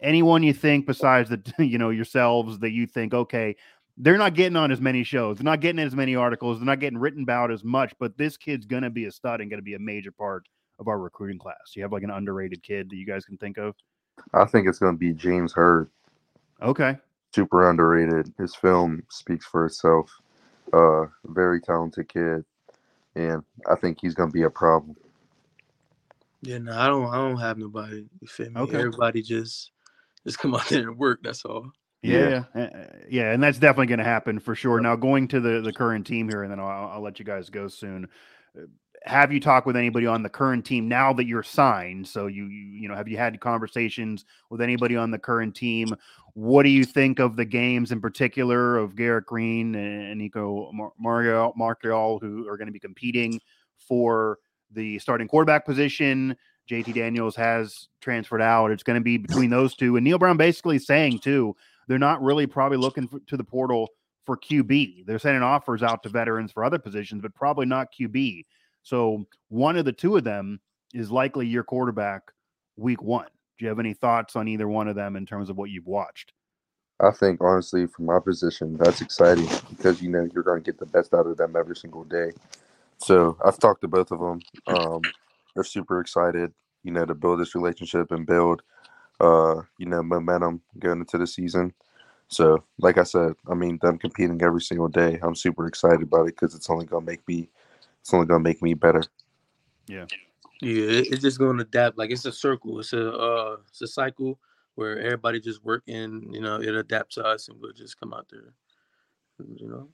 Anyone 0.00 0.42
you 0.42 0.52
think 0.52 0.86
besides 0.86 1.28
the 1.28 1.40
you 1.64 1.78
know 1.78 1.90
yourselves 1.90 2.58
that 2.60 2.72
you 2.72 2.86
think 2.86 3.14
okay, 3.14 3.54
they're 3.96 4.18
not 4.18 4.34
getting 4.34 4.56
on 4.56 4.72
as 4.72 4.80
many 4.80 5.04
shows, 5.04 5.36
they're 5.36 5.44
not 5.44 5.60
getting 5.60 5.78
as 5.78 5.94
many 5.94 6.16
articles, 6.16 6.58
they're 6.58 6.66
not 6.66 6.80
getting 6.80 6.98
written 6.98 7.22
about 7.22 7.52
as 7.52 7.62
much, 7.62 7.92
but 8.00 8.16
this 8.18 8.36
kid's 8.36 8.66
going 8.66 8.82
to 8.82 8.90
be 8.90 9.04
a 9.04 9.12
stud 9.12 9.40
and 9.40 9.50
going 9.50 9.60
to 9.60 9.64
be 9.64 9.74
a 9.74 9.78
major 9.78 10.10
part 10.10 10.48
of 10.80 10.88
our 10.88 10.98
recruiting 10.98 11.38
class. 11.38 11.76
You 11.76 11.82
have 11.82 11.92
like 11.92 12.02
an 12.02 12.10
underrated 12.10 12.62
kid 12.62 12.90
that 12.90 12.96
you 12.96 13.06
guys 13.06 13.24
can 13.24 13.36
think 13.36 13.58
of. 13.58 13.76
I 14.34 14.46
think 14.46 14.66
it's 14.66 14.78
going 14.78 14.94
to 14.94 14.98
be 14.98 15.12
James 15.12 15.52
Heard. 15.52 15.90
Okay. 16.62 16.96
Super 17.34 17.70
underrated. 17.70 18.32
His 18.38 18.54
film 18.54 19.02
speaks 19.08 19.46
for 19.46 19.66
itself. 19.66 20.10
Uh, 20.72 21.06
very 21.26 21.60
talented 21.60 22.08
kid, 22.08 22.44
and 23.16 23.42
I 23.68 23.74
think 23.74 23.98
he's 24.00 24.14
going 24.14 24.28
to 24.28 24.32
be 24.32 24.42
a 24.42 24.50
problem. 24.50 24.96
Yeah, 26.42 26.58
no, 26.58 26.72
I 26.72 26.86
don't. 26.86 27.06
I 27.06 27.16
don't 27.16 27.36
have 27.38 27.58
nobody. 27.58 28.06
You 28.20 28.28
feel 28.28 28.50
me? 28.50 28.60
Okay. 28.60 28.78
Everybody 28.78 29.22
just 29.22 29.72
just 30.24 30.38
come 30.38 30.54
out 30.54 30.66
there 30.68 30.88
and 30.88 30.98
work. 30.98 31.20
That's 31.22 31.44
all. 31.44 31.70
Yeah, 32.02 32.44
yeah, 32.54 32.86
yeah, 33.10 33.32
and 33.32 33.42
that's 33.42 33.58
definitely 33.58 33.88
going 33.88 33.98
to 33.98 34.04
happen 34.04 34.38
for 34.38 34.54
sure. 34.54 34.80
Now, 34.80 34.96
going 34.96 35.28
to 35.28 35.40
the 35.40 35.60
the 35.60 35.72
current 35.72 36.06
team 36.06 36.28
here, 36.30 36.42
and 36.42 36.50
then 36.50 36.58
I'll, 36.58 36.88
I'll 36.92 37.02
let 37.02 37.18
you 37.18 37.26
guys 37.26 37.50
go 37.50 37.68
soon. 37.68 38.08
Have 39.04 39.32
you 39.32 39.40
talked 39.40 39.66
with 39.66 39.76
anybody 39.76 40.06
on 40.06 40.22
the 40.22 40.28
current 40.28 40.64
team 40.64 40.86
now 40.86 41.12
that 41.14 41.26
you're 41.26 41.42
signed? 41.42 42.06
So 42.06 42.26
you, 42.26 42.44
you, 42.46 42.82
you 42.82 42.88
know, 42.88 42.94
have 42.94 43.08
you 43.08 43.16
had 43.16 43.40
conversations 43.40 44.26
with 44.50 44.60
anybody 44.60 44.96
on 44.96 45.10
the 45.10 45.18
current 45.18 45.54
team? 45.54 45.94
What 46.34 46.64
do 46.64 46.68
you 46.68 46.84
think 46.84 47.18
of 47.18 47.36
the 47.36 47.44
games 47.44 47.92
in 47.92 48.00
particular 48.00 48.76
of 48.76 48.96
Garrett 48.96 49.26
Greene 49.26 49.74
and 49.74 50.20
Nicco 50.20 50.70
Mario 50.98 51.52
Marchiol, 51.58 52.20
who 52.20 52.46
are 52.48 52.56
going 52.56 52.66
to 52.66 52.72
be 52.72 52.78
competing 52.78 53.40
for 53.78 54.38
the 54.70 54.98
starting 54.98 55.28
quarterback 55.28 55.64
position? 55.64 56.36
JT 56.70 56.94
Daniels 56.94 57.34
has 57.36 57.88
transferred 58.00 58.42
out. 58.42 58.70
It's 58.70 58.84
going 58.84 58.98
to 58.98 59.04
be 59.04 59.16
between 59.16 59.50
those 59.50 59.74
two, 59.74 59.96
and 59.96 60.04
Neal 60.04 60.18
Brown 60.18 60.36
basically 60.36 60.78
saying 60.78 61.18
too, 61.18 61.56
they're 61.88 61.98
not 61.98 62.22
really 62.22 62.46
probably 62.46 62.78
looking 62.78 63.08
for, 63.08 63.18
to 63.20 63.36
the 63.36 63.42
portal 63.42 63.88
for 64.24 64.36
QB. 64.36 65.06
They're 65.06 65.18
sending 65.18 65.42
offers 65.42 65.82
out 65.82 66.04
to 66.04 66.08
veterans 66.08 66.52
for 66.52 66.64
other 66.64 66.78
positions, 66.78 67.22
but 67.22 67.34
probably 67.34 67.66
not 67.66 67.88
QB. 67.92 68.44
So 68.82 69.26
one 69.48 69.76
of 69.76 69.84
the 69.84 69.92
two 69.92 70.16
of 70.16 70.24
them 70.24 70.60
is 70.94 71.10
likely 71.10 71.46
your 71.46 71.64
quarterback 71.64 72.22
week 72.76 73.02
one. 73.02 73.28
Do 73.58 73.64
you 73.64 73.68
have 73.68 73.78
any 73.78 73.94
thoughts 73.94 74.36
on 74.36 74.48
either 74.48 74.68
one 74.68 74.88
of 74.88 74.96
them 74.96 75.16
in 75.16 75.26
terms 75.26 75.50
of 75.50 75.56
what 75.56 75.70
you've 75.70 75.86
watched? 75.86 76.32
I 77.00 77.10
think 77.10 77.40
honestly, 77.40 77.86
from 77.86 78.06
my 78.06 78.18
position, 78.18 78.76
that's 78.78 79.00
exciting 79.00 79.48
because 79.70 80.02
you 80.02 80.10
know 80.10 80.28
you're 80.34 80.42
going 80.42 80.62
to 80.62 80.70
get 80.70 80.78
the 80.78 80.86
best 80.86 81.14
out 81.14 81.26
of 81.26 81.36
them 81.36 81.56
every 81.56 81.76
single 81.76 82.04
day. 82.04 82.32
So 82.98 83.38
I've 83.44 83.58
talked 83.58 83.80
to 83.82 83.88
both 83.88 84.10
of 84.10 84.20
them. 84.20 84.40
Um, 84.66 85.00
they're 85.54 85.64
super 85.64 86.00
excited, 86.00 86.52
you 86.84 86.92
know, 86.92 87.06
to 87.06 87.14
build 87.14 87.40
this 87.40 87.54
relationship 87.54 88.10
and 88.10 88.26
build, 88.26 88.62
uh, 89.20 89.62
you 89.78 89.86
know, 89.86 90.02
momentum 90.02 90.60
going 90.78 91.00
into 91.00 91.16
the 91.16 91.26
season. 91.26 91.72
So, 92.28 92.62
like 92.78 92.98
I 92.98 93.02
said, 93.02 93.32
I 93.48 93.54
mean, 93.54 93.78
them 93.82 93.98
competing 93.98 94.40
every 94.42 94.60
single 94.60 94.88
day, 94.88 95.18
I'm 95.22 95.34
super 95.34 95.66
excited 95.66 96.02
about 96.02 96.28
it 96.28 96.36
because 96.36 96.54
it's 96.54 96.70
only 96.70 96.86
going 96.86 97.04
to 97.04 97.10
make 97.10 97.26
me 97.26 97.48
it's 98.00 98.12
only 98.14 98.26
gonna 98.26 98.40
make 98.40 98.62
me 98.62 98.74
better. 98.74 99.02
Yeah. 99.86 100.06
Yeah, 100.62 101.02
it's 101.10 101.22
just 101.22 101.38
gonna 101.38 101.62
adapt. 101.62 101.96
Like 101.96 102.10
it's 102.10 102.26
a 102.26 102.32
circle. 102.32 102.80
It's 102.80 102.92
a 102.92 103.12
uh, 103.12 103.56
it's 103.68 103.80
a 103.80 103.86
cycle 103.86 104.38
where 104.74 104.98
everybody 105.00 105.40
just 105.40 105.64
working. 105.64 106.32
You 106.32 106.40
know, 106.40 106.56
it 106.56 106.74
adapts 106.74 107.14
to 107.14 107.24
us, 107.24 107.48
and 107.48 107.58
we'll 107.60 107.72
just 107.72 107.98
come 107.98 108.12
out 108.12 108.26
there. 108.30 108.52
You 109.38 109.68
know. 109.68 109.88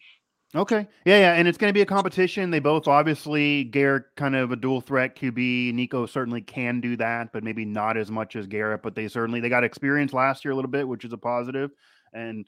Okay. 0.54 0.86
Yeah, 1.04 1.18
yeah, 1.18 1.32
and 1.34 1.46
it's 1.48 1.58
going 1.58 1.68
to 1.68 1.74
be 1.74 1.82
a 1.82 1.86
competition. 1.86 2.50
They 2.50 2.60
both 2.60 2.86
obviously 2.88 3.64
Garrett 3.64 4.04
kind 4.16 4.36
of 4.36 4.52
a 4.52 4.56
dual 4.56 4.80
threat 4.80 5.16
QB. 5.16 5.74
Nicco 5.74 6.08
certainly 6.08 6.40
can 6.40 6.80
do 6.80 6.96
that, 6.96 7.32
but 7.32 7.42
maybe 7.42 7.64
not 7.64 7.96
as 7.96 8.10
much 8.10 8.36
as 8.36 8.46
Garrett. 8.46 8.82
But 8.82 8.94
they 8.94 9.08
certainly 9.08 9.40
they 9.40 9.48
got 9.48 9.64
experience 9.64 10.12
last 10.12 10.44
year 10.44 10.52
a 10.52 10.54
little 10.54 10.70
bit, 10.70 10.86
which 10.86 11.04
is 11.04 11.12
a 11.12 11.18
positive. 11.18 11.72
And 12.12 12.46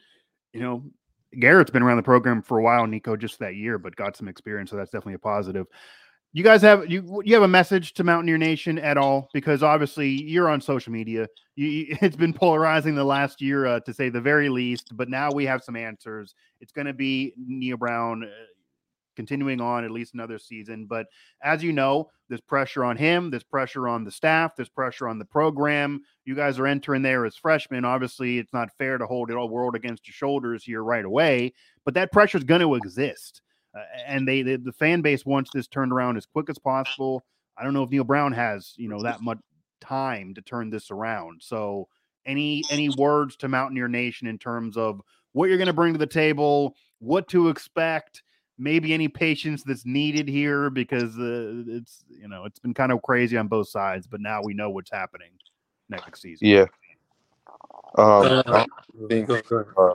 you 0.52 0.60
know, 0.60 0.84
Garrett's 1.38 1.70
been 1.70 1.82
around 1.82 1.98
the 1.98 2.02
program 2.02 2.42
for 2.42 2.58
a 2.58 2.62
while, 2.62 2.86
Nicco, 2.86 3.18
just 3.18 3.38
that 3.40 3.56
year, 3.56 3.78
but 3.78 3.96
got 3.96 4.16
some 4.16 4.28
experience, 4.28 4.70
so 4.70 4.76
that's 4.76 4.90
definitely 4.90 5.14
a 5.14 5.18
positive. 5.18 5.66
You 6.32 6.44
guys 6.44 6.60
have 6.62 6.90
you 6.90 7.22
you 7.24 7.34
have 7.34 7.42
a 7.42 7.48
message 7.48 7.94
to 7.94 8.04
Mountaineer 8.04 8.36
Nation 8.36 8.78
at 8.78 8.98
all? 8.98 9.28
Because 9.32 9.62
obviously 9.62 10.08
you're 10.08 10.50
on 10.50 10.60
social 10.60 10.92
media. 10.92 11.26
You, 11.56 11.86
it's 12.02 12.16
been 12.16 12.34
polarizing 12.34 12.94
the 12.94 13.04
last 13.04 13.40
year, 13.40 13.66
uh, 13.66 13.80
to 13.80 13.94
say 13.94 14.10
the 14.10 14.20
very 14.20 14.48
least. 14.48 14.94
But 14.94 15.08
now 15.08 15.30
we 15.32 15.46
have 15.46 15.62
some 15.62 15.76
answers. 15.76 16.34
It's 16.60 16.72
going 16.72 16.86
to 16.86 16.92
be 16.92 17.32
Neal 17.38 17.78
Brown 17.78 18.24
uh, 18.24 18.28
continuing 19.18 19.60
on 19.60 19.84
at 19.84 19.90
least 19.90 20.14
another 20.14 20.38
season. 20.38 20.86
But 20.86 21.08
as 21.42 21.60
you 21.60 21.72
know, 21.72 22.08
there's 22.28 22.40
pressure 22.40 22.84
on 22.84 22.96
him, 22.96 23.30
there's 23.30 23.42
pressure 23.42 23.88
on 23.88 24.04
the 24.04 24.12
staff, 24.12 24.54
there's 24.54 24.68
pressure 24.68 25.08
on 25.08 25.18
the 25.18 25.24
program. 25.24 26.02
You 26.24 26.36
guys 26.36 26.56
are 26.60 26.68
entering 26.68 27.02
there 27.02 27.26
as 27.26 27.34
freshmen. 27.34 27.84
Obviously, 27.84 28.38
it's 28.38 28.52
not 28.52 28.70
fair 28.78 28.96
to 28.96 29.06
hold 29.06 29.28
it 29.32 29.36
all 29.36 29.48
world 29.48 29.74
against 29.74 30.06
your 30.06 30.12
shoulders 30.12 30.62
here 30.62 30.84
right 30.84 31.04
away, 31.04 31.52
but 31.84 31.94
that 31.94 32.12
pressure 32.12 32.38
is 32.38 32.44
going 32.44 32.60
to 32.60 32.76
exist. 32.76 33.42
Uh, 33.76 33.82
and 34.06 34.28
they, 34.28 34.42
they, 34.42 34.54
the 34.54 34.72
fan 34.72 35.02
base 35.02 35.26
wants 35.26 35.50
this 35.52 35.66
turned 35.66 35.92
around 35.92 36.16
as 36.16 36.24
quick 36.24 36.48
as 36.48 36.60
possible. 36.60 37.24
I 37.58 37.64
don't 37.64 37.74
know 37.74 37.82
if 37.82 37.90
Neal 37.90 38.04
Brown 38.04 38.30
has, 38.34 38.72
you 38.76 38.88
know, 38.88 39.02
that 39.02 39.20
much 39.20 39.38
time 39.80 40.32
to 40.34 40.42
turn 40.42 40.70
this 40.70 40.92
around. 40.92 41.42
So, 41.42 41.88
any 42.24 42.62
any 42.70 42.88
words 42.90 43.34
to 43.38 43.48
Mountaineer 43.48 43.88
Nation 43.88 44.28
in 44.28 44.38
terms 44.38 44.76
of 44.76 45.00
what 45.32 45.48
you're 45.48 45.58
going 45.58 45.66
to 45.66 45.72
bring 45.72 45.94
to 45.94 45.98
the 45.98 46.06
table, 46.06 46.76
what 47.00 47.26
to 47.28 47.48
expect, 47.48 48.22
maybe 48.58 48.92
any 48.92 49.08
patience 49.08 49.62
that's 49.62 49.86
needed 49.86 50.28
here 50.28 50.70
because 50.70 51.16
uh, 51.18 51.62
it's 51.66 52.04
you 52.08 52.28
know 52.28 52.44
it's 52.44 52.58
been 52.58 52.74
kind 52.74 52.92
of 52.92 53.02
crazy 53.02 53.36
on 53.36 53.48
both 53.48 53.68
sides, 53.68 54.06
but 54.06 54.20
now 54.20 54.42
we 54.42 54.54
know 54.54 54.70
what's 54.70 54.90
happening 54.90 55.30
next 55.88 56.20
season. 56.20 56.46
Yeah. 56.46 56.66
Um, 57.96 58.24
uh, 58.24 58.42
I 58.46 58.66
think, 59.08 59.30
uh, 59.30 59.94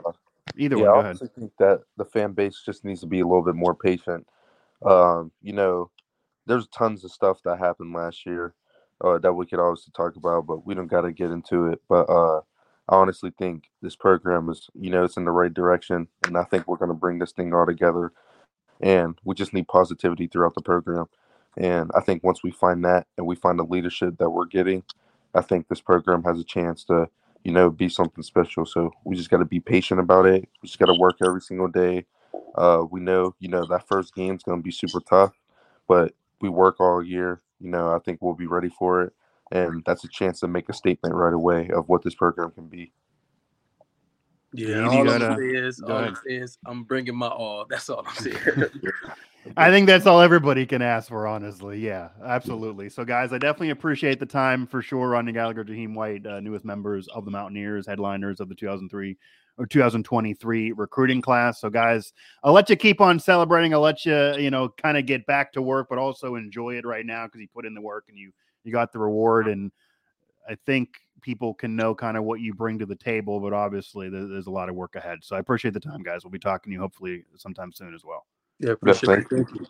Either 0.56 0.76
yeah, 0.76 0.82
way, 0.82 0.88
I 0.88 1.08
also 1.08 1.26
think 1.26 1.52
that 1.58 1.82
the 1.96 2.04
fan 2.04 2.32
base 2.32 2.62
just 2.64 2.84
needs 2.84 3.00
to 3.00 3.06
be 3.06 3.20
a 3.20 3.26
little 3.26 3.42
bit 3.42 3.54
more 3.54 3.74
patient. 3.74 4.26
Um, 4.84 5.32
you 5.42 5.52
know, 5.52 5.90
there's 6.46 6.68
tons 6.68 7.04
of 7.04 7.12
stuff 7.12 7.40
that 7.44 7.58
happened 7.58 7.94
last 7.94 8.26
year 8.26 8.54
uh, 9.02 9.18
that 9.18 9.32
we 9.32 9.46
could 9.46 9.58
obviously 9.58 9.92
talk 9.96 10.16
about, 10.16 10.46
but 10.46 10.66
we 10.66 10.74
don't 10.74 10.86
got 10.86 11.02
to 11.02 11.12
get 11.12 11.30
into 11.30 11.68
it. 11.68 11.80
But 11.88 12.08
uh, 12.10 12.38
I 12.88 12.96
honestly 12.96 13.32
think 13.38 13.64
this 13.80 13.96
program 13.96 14.48
is, 14.50 14.68
you 14.74 14.90
know, 14.90 15.04
it's 15.04 15.16
in 15.16 15.24
the 15.24 15.30
right 15.30 15.52
direction, 15.52 16.08
and 16.26 16.36
I 16.36 16.44
think 16.44 16.68
we're 16.68 16.76
going 16.76 16.90
to 16.90 16.94
bring 16.94 17.18
this 17.18 17.32
thing 17.32 17.54
all 17.54 17.66
together 17.66 18.12
and 18.80 19.18
we 19.24 19.34
just 19.34 19.52
need 19.52 19.68
positivity 19.68 20.26
throughout 20.26 20.54
the 20.54 20.62
program. 20.62 21.06
And 21.56 21.90
I 21.94 22.00
think 22.00 22.24
once 22.24 22.42
we 22.42 22.50
find 22.50 22.84
that 22.84 23.06
and 23.16 23.26
we 23.26 23.36
find 23.36 23.58
the 23.58 23.64
leadership 23.64 24.18
that 24.18 24.30
we're 24.30 24.46
getting, 24.46 24.82
I 25.34 25.40
think 25.40 25.68
this 25.68 25.80
program 25.80 26.22
has 26.24 26.38
a 26.38 26.44
chance 26.44 26.84
to, 26.84 27.08
you 27.44 27.52
know, 27.52 27.70
be 27.70 27.88
something 27.88 28.22
special. 28.24 28.66
So 28.66 28.92
we 29.04 29.16
just 29.16 29.30
got 29.30 29.38
to 29.38 29.44
be 29.44 29.60
patient 29.60 30.00
about 30.00 30.26
it. 30.26 30.48
We 30.62 30.66
just 30.66 30.78
got 30.78 30.86
to 30.86 30.98
work 30.98 31.16
every 31.24 31.40
single 31.40 31.68
day. 31.68 32.06
Uh, 32.56 32.84
we 32.90 33.00
know, 33.00 33.34
you 33.40 33.48
know, 33.48 33.66
that 33.66 33.86
first 33.88 34.14
game 34.14 34.36
is 34.36 34.42
going 34.42 34.58
to 34.58 34.62
be 34.62 34.70
super 34.70 35.00
tough, 35.00 35.32
but 35.88 36.12
we 36.40 36.48
work 36.48 36.80
all 36.80 37.02
year. 37.02 37.40
You 37.60 37.70
know, 37.70 37.94
I 37.94 37.98
think 37.98 38.20
we'll 38.20 38.34
be 38.34 38.46
ready 38.46 38.68
for 38.68 39.02
it. 39.02 39.12
And 39.52 39.82
that's 39.86 40.04
a 40.04 40.08
chance 40.08 40.40
to 40.40 40.48
make 40.48 40.68
a 40.68 40.72
statement 40.72 41.14
right 41.14 41.32
away 41.32 41.68
of 41.70 41.88
what 41.88 42.02
this 42.02 42.14
program 42.14 42.50
can 42.50 42.66
be. 42.66 42.92
Yeah, 44.56 44.86
all 44.86 45.04
gotta, 45.04 45.30
I'm 45.30 45.38
saying 45.38 45.56
is, 45.56 45.80
all 45.80 45.96
I'm 45.96 46.16
saying 46.24 46.42
is, 46.42 46.58
I'm 46.64 46.84
bringing 46.84 47.16
my 47.16 47.26
all. 47.26 47.66
That's 47.68 47.90
all 47.90 48.04
I'm 48.06 48.14
saying. 48.22 48.36
I 49.56 49.70
think 49.70 49.88
that's 49.88 50.06
all 50.06 50.20
everybody 50.20 50.64
can 50.64 50.80
ask 50.80 51.08
for, 51.08 51.26
honestly. 51.26 51.80
Yeah, 51.80 52.10
absolutely. 52.24 52.88
So, 52.88 53.04
guys, 53.04 53.32
I 53.32 53.38
definitely 53.38 53.70
appreciate 53.70 54.20
the 54.20 54.26
time 54.26 54.64
for 54.66 54.80
sure. 54.80 55.08
Ronnie 55.08 55.32
Gallagher, 55.32 55.64
Jahiem 55.64 55.94
White, 55.94 56.24
uh, 56.24 56.38
newest 56.38 56.64
members 56.64 57.08
of 57.08 57.24
the 57.24 57.32
Mountaineers, 57.32 57.86
headliners 57.86 58.38
of 58.38 58.48
the 58.48 58.54
2003 58.54 59.16
or 59.58 59.66
2023 59.66 60.72
recruiting 60.72 61.20
class. 61.20 61.60
So, 61.60 61.68
guys, 61.68 62.12
I'll 62.44 62.52
let 62.52 62.70
you 62.70 62.76
keep 62.76 63.00
on 63.00 63.18
celebrating. 63.18 63.74
I'll 63.74 63.80
let 63.80 64.06
you, 64.06 64.36
you 64.36 64.50
know, 64.52 64.68
kind 64.68 64.96
of 64.96 65.04
get 65.04 65.26
back 65.26 65.52
to 65.54 65.62
work, 65.62 65.88
but 65.90 65.98
also 65.98 66.36
enjoy 66.36 66.76
it 66.76 66.86
right 66.86 67.04
now 67.04 67.26
because 67.26 67.40
you 67.40 67.48
put 67.52 67.66
in 67.66 67.74
the 67.74 67.82
work 67.82 68.04
and 68.08 68.16
you 68.16 68.30
you 68.62 68.70
got 68.70 68.92
the 68.92 69.00
reward. 69.00 69.48
And 69.48 69.72
I 70.48 70.54
think 70.64 70.88
people 71.24 71.54
can 71.54 71.74
know 71.74 71.94
kind 71.94 72.18
of 72.18 72.24
what 72.24 72.40
you 72.40 72.52
bring 72.52 72.78
to 72.78 72.84
the 72.84 72.94
table, 72.94 73.40
but 73.40 73.54
obviously 73.54 74.10
there's 74.10 74.46
a 74.46 74.50
lot 74.50 74.68
of 74.68 74.74
work 74.74 74.94
ahead. 74.94 75.20
So 75.22 75.34
I 75.34 75.38
appreciate 75.38 75.72
the 75.72 75.80
time, 75.80 76.02
guys. 76.02 76.22
We'll 76.22 76.30
be 76.30 76.38
talking 76.38 76.70
to 76.70 76.74
you 76.74 76.80
hopefully 76.80 77.24
sometime 77.36 77.72
soon 77.72 77.94
as 77.94 78.04
well. 78.04 78.26
Yeah, 78.60 78.72
appreciate 78.72 79.20
it. 79.20 79.26
Thank 79.30 79.48
you. 79.54 79.66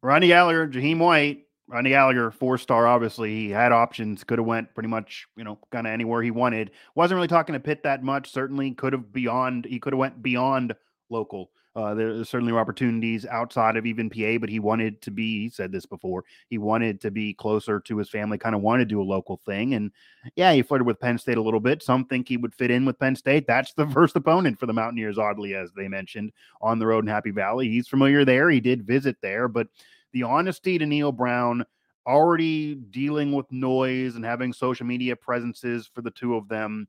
Ronnie 0.00 0.28
Gallagher, 0.28 0.66
Jahiem 0.66 0.98
White, 0.98 1.44
Ronnie 1.66 1.90
Gallagher, 1.90 2.30
four 2.30 2.56
star. 2.56 2.86
Obviously, 2.86 3.34
he 3.34 3.50
had 3.50 3.70
options. 3.70 4.24
Could 4.24 4.38
have 4.38 4.46
went 4.46 4.72
pretty 4.72 4.88
much, 4.88 5.26
you 5.36 5.44
know, 5.44 5.58
kind 5.70 5.86
of 5.86 5.92
anywhere 5.92 6.22
he 6.22 6.30
wanted. 6.30 6.70
Wasn't 6.94 7.16
really 7.16 7.28
talking 7.28 7.52
to 7.52 7.60
Pitt 7.60 7.82
that 7.82 8.02
much. 8.02 8.30
Certainly, 8.30 8.72
could 8.72 8.94
have 8.94 9.12
beyond. 9.12 9.66
He 9.66 9.78
could 9.78 9.92
have 9.92 9.98
went 9.98 10.22
beyond 10.22 10.74
local 11.10 11.50
Uh, 11.78 11.94
there 11.94 12.24
certainly 12.24 12.52
were 12.52 12.58
opportunities 12.58 13.24
outside 13.26 13.76
of 13.76 13.86
even 13.86 14.10
PA, 14.10 14.36
but 14.40 14.48
he 14.48 14.58
wanted 14.58 15.00
to 15.00 15.12
be, 15.12 15.44
he 15.44 15.48
said 15.48 15.70
this 15.70 15.86
before, 15.86 16.24
he 16.48 16.58
wanted 16.58 17.00
to 17.00 17.08
be 17.08 17.32
closer 17.32 17.78
to 17.78 17.96
his 17.96 18.10
family, 18.10 18.36
kind 18.36 18.56
of 18.56 18.62
wanted 18.62 18.88
to 18.88 18.94
do 18.94 19.00
a 19.00 19.04
local 19.04 19.40
thing. 19.46 19.74
And 19.74 19.92
yeah, 20.34 20.52
he 20.52 20.62
flirted 20.62 20.88
with 20.88 20.98
Penn 20.98 21.18
State 21.18 21.38
a 21.38 21.42
little 21.42 21.60
bit. 21.60 21.80
Some 21.80 22.04
think 22.04 22.26
he 22.26 22.36
would 22.36 22.52
fit 22.52 22.72
in 22.72 22.84
with 22.84 22.98
Penn 22.98 23.14
State. 23.14 23.46
That's 23.46 23.74
the 23.74 23.86
first 23.90 24.16
opponent 24.16 24.58
for 24.58 24.66
the 24.66 24.72
Mountaineers, 24.72 25.18
oddly, 25.18 25.54
as 25.54 25.70
they 25.76 25.86
mentioned 25.86 26.32
on 26.60 26.80
the 26.80 26.86
road 26.86 27.04
in 27.04 27.08
Happy 27.08 27.30
Valley. 27.30 27.68
He's 27.68 27.86
familiar 27.86 28.24
there. 28.24 28.50
He 28.50 28.58
did 28.58 28.82
visit 28.82 29.16
there, 29.22 29.46
but 29.46 29.68
the 30.12 30.24
honesty 30.24 30.78
to 30.78 30.86
Neal 30.86 31.12
Brown 31.12 31.64
already 32.08 32.74
dealing 32.74 33.30
with 33.30 33.52
noise 33.52 34.16
and 34.16 34.24
having 34.24 34.52
social 34.52 34.86
media 34.86 35.14
presences 35.14 35.88
for 35.94 36.02
the 36.02 36.10
two 36.10 36.34
of 36.34 36.48
them. 36.48 36.88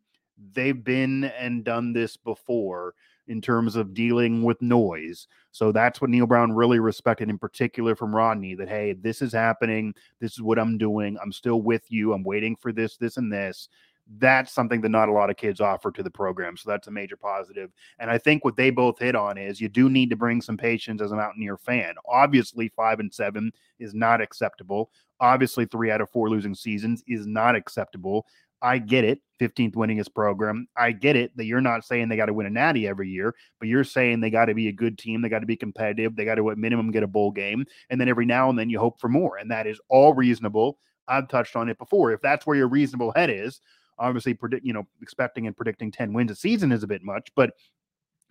They've 0.54 0.84
been 0.84 1.26
and 1.26 1.64
done 1.64 1.94
this 1.94 2.18
before 2.18 2.96
in 3.30 3.42
terms 3.42 3.76
of 3.76 3.94
dealing 3.94 4.44
with 4.44 4.62
noise. 4.62 5.28
So 5.52 5.72
that's 5.72 6.02
what 6.02 6.10
Neal 6.10 6.26
Brown 6.26 6.52
really 6.52 6.80
respected 6.80 7.30
in 7.30 7.38
particular 7.38 7.96
from 7.96 8.14
Rodney 8.14 8.56
that, 8.56 8.68
hey, 8.68 8.94
this 8.94 9.22
is 9.22 9.32
happening. 9.32 9.94
This 10.20 10.34
is 10.34 10.42
what 10.42 10.60
I'm 10.60 10.78
doing. 10.78 11.18
I'm 11.22 11.32
still 11.32 11.62
with 11.62 11.84
you. 11.90 12.12
I'm 12.14 12.24
waiting 12.24 12.56
for 12.56 12.72
this, 12.74 12.98
this, 12.98 13.18
and 13.18 13.32
this. 13.32 13.70
That's 14.18 14.52
something 14.52 14.82
that 14.82 14.90
not 14.90 15.08
a 15.08 15.12
lot 15.12 15.30
of 15.30 15.38
kids 15.38 15.62
offer 15.62 15.92
to 15.92 16.02
the 16.02 16.10
program. 16.10 16.58
So 16.58 16.72
that's 16.72 16.88
a 16.88 16.92
major 16.92 17.16
positive. 17.16 17.72
And 18.00 18.10
I 18.10 18.18
think 18.18 18.44
what 18.44 18.56
they 18.56 18.72
both 18.72 18.98
hit 18.98 19.16
on 19.16 19.38
is 19.38 19.62
you 19.62 19.70
do 19.70 19.88
need 19.88 20.10
to 20.10 20.16
bring 20.16 20.42
some 20.42 20.58
patience 20.58 21.00
as 21.00 21.12
a 21.12 21.16
Mountaineer 21.16 21.58
fan. 21.58 21.94
Obviously, 22.10 22.70
five 22.70 23.00
and 23.00 23.14
seven 23.14 23.52
is 23.78 23.94
not 23.94 24.22
acceptable. 24.22 24.90
Obviously, 25.20 25.66
three 25.66 25.92
out 25.92 26.02
of 26.02 26.10
four 26.10 26.28
losing 26.28 26.56
seasons 26.56 27.04
is 27.08 27.28
not 27.28 27.56
acceptable. 27.56 28.26
I 28.62 28.78
get 28.78 29.06
it, 29.06 29.22
15th 29.40 29.76
winningest 29.76 30.14
program. 30.14 30.68
I 30.76 30.92
get 30.92 31.16
it 31.16 31.36
that 31.38 31.46
you're 31.46 31.62
not 31.62 31.86
saying 31.86 32.10
they 32.10 32.18
got 32.18 32.26
to 32.26 32.34
win 32.34 32.48
a 32.48 32.50
natty 32.50 32.88
every 32.88 33.10
year, 33.10 33.34
but 33.60 33.68
you're 33.68 33.84
saying 33.84 34.20
they 34.20 34.30
got 34.30 34.46
to 34.46 34.54
be 34.54 34.68
a 34.68 34.74
good 34.74 34.98
team. 34.98 35.22
They 35.22 35.30
got 35.30 35.40
to 35.40 35.46
be 35.46 35.56
competitive. 35.56 36.16
They 36.16 36.26
got 36.26 36.36
to, 36.36 36.52
at 36.52 36.58
minimum, 36.58 36.92
get 36.92 37.04
a 37.04 37.08
bowl 37.08 37.32
game. 37.32 37.66
And 37.90 38.00
then 38.00 38.10
every 38.10 38.26
now 38.26 38.50
and 38.50 38.60
then 38.60 38.70
you 38.70 38.80
hope 38.80 39.00
for 39.00 39.08
more. 39.08 39.38
And 39.38 39.50
that 39.52 39.68
is 39.68 39.80
all 39.88 40.14
reasonable. 40.14 40.78
I've 41.08 41.28
touched 41.28 41.56
on 41.56 41.70
it 41.70 41.78
before. 41.78 42.12
If 42.12 42.22
that's 42.22 42.46
where 42.46 42.58
your 42.58 42.68
reasonable 42.68 43.14
head 43.16 43.30
is, 43.30 43.62
obviously, 43.98 44.34
predict, 44.34 44.66
you 44.66 44.74
know, 44.74 44.88
expecting 45.02 45.48
and 45.48 45.56
predicting 45.56 45.92
10 45.92 46.14
wins 46.14 46.32
a 46.32 46.36
season 46.36 46.72
is 46.72 46.84
a 46.84 46.88
bit 46.88 47.04
much. 47.04 47.30
But 47.36 47.54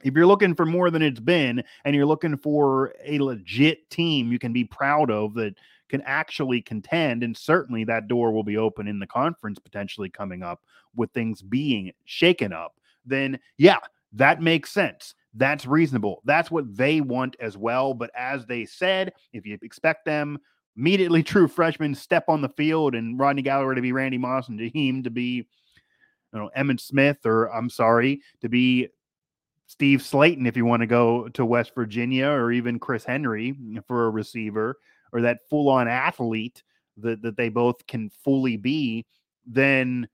if 0.05 0.15
you're 0.15 0.27
looking 0.27 0.55
for 0.55 0.67
more 0.67 0.91
than 0.91 1.03
it's 1.03 1.21
been 1.21 1.65
and 1.85 1.95
you're 1.95 2.07
looking 2.07 2.37
for 2.37 2.95
a 3.05 3.19
legit 3.19 3.89
team 3.91 4.31
you 4.31 4.39
can 4.39 4.53
be 4.53 4.65
proud 4.65 5.11
of 5.11 5.35
that 5.35 5.55
can 5.89 6.03
actually 6.03 6.63
contend. 6.63 7.23
And 7.23 7.37
certainly 7.37 7.85
that 7.85 8.09
door 8.09 8.33
will 8.33 8.45
be 8.45 8.57
open 8.57 8.87
in 8.87 8.99
the 8.99 9.07
conference 9.07 9.59
potentially 9.59 10.11
coming 10.11 10.43
up 10.43 10.61
with 10.95 11.11
things 11.13 11.43
being 11.43 11.93
shaken 12.05 12.53
up. 12.53 12.75
Then, 13.05 13.39
yeah, 13.57 13.79
that 14.13 14.43
makes 14.43 14.71
sense. 14.71 15.15
That's 15.35 15.67
reasonable. 15.67 16.23
That's 16.25 16.51
what 16.51 16.77
they 16.77 17.01
want 17.01 17.37
as 17.41 17.57
well. 17.57 17.95
But 17.95 18.11
as 18.17 18.47
they 18.47 18.65
said, 18.65 19.13
if 19.33 19.47
you 19.47 19.59
expect 19.63 20.05
them 20.05 20.39
immediately 20.77 21.23
true 21.25 21.49
freshmen 21.49 21.95
step 21.95 22.25
on 22.29 22.41
the 22.41 22.49
field 22.51 22.95
and 22.95 23.19
Rodney 23.19 23.43
Galloway 23.43 23.75
to 23.75 23.83
be 23.83 23.93
Randy 23.93 24.19
Moss 24.19 24.49
and 24.49 24.59
Jahiem 24.59 25.05
to 25.05 25.11
be, 25.11 25.47
you 26.33 26.39
know, 26.39 26.51
Emmitt 26.57 26.81
Smith 26.81 27.19
or 27.25 27.47
I'm 27.53 27.71
sorry, 27.71 28.23
to 28.41 28.49
be 28.49 28.89
Steve 29.67 30.01
Slaton 30.01 30.47
if 30.47 30.57
you 30.57 30.65
want 30.65 30.81
to 30.81 30.87
go 30.87 31.29
to 31.29 31.45
West 31.45 31.75
Virginia 31.75 32.27
or 32.27 32.51
even 32.51 32.79
Chris 32.79 33.05
Henry 33.05 33.55
for 33.87 34.07
a 34.07 34.11
receiver 34.11 34.77
or 35.13 35.21
that 35.23 35.41
full 35.49 35.69
on 35.69 35.89
athlete 35.89 36.63
that, 36.99 37.23
that 37.23 37.37
they 37.37 37.49
both 37.49 37.87
can 37.87 38.11
fully 38.11 38.57
be, 38.57 39.07
then 39.47 40.09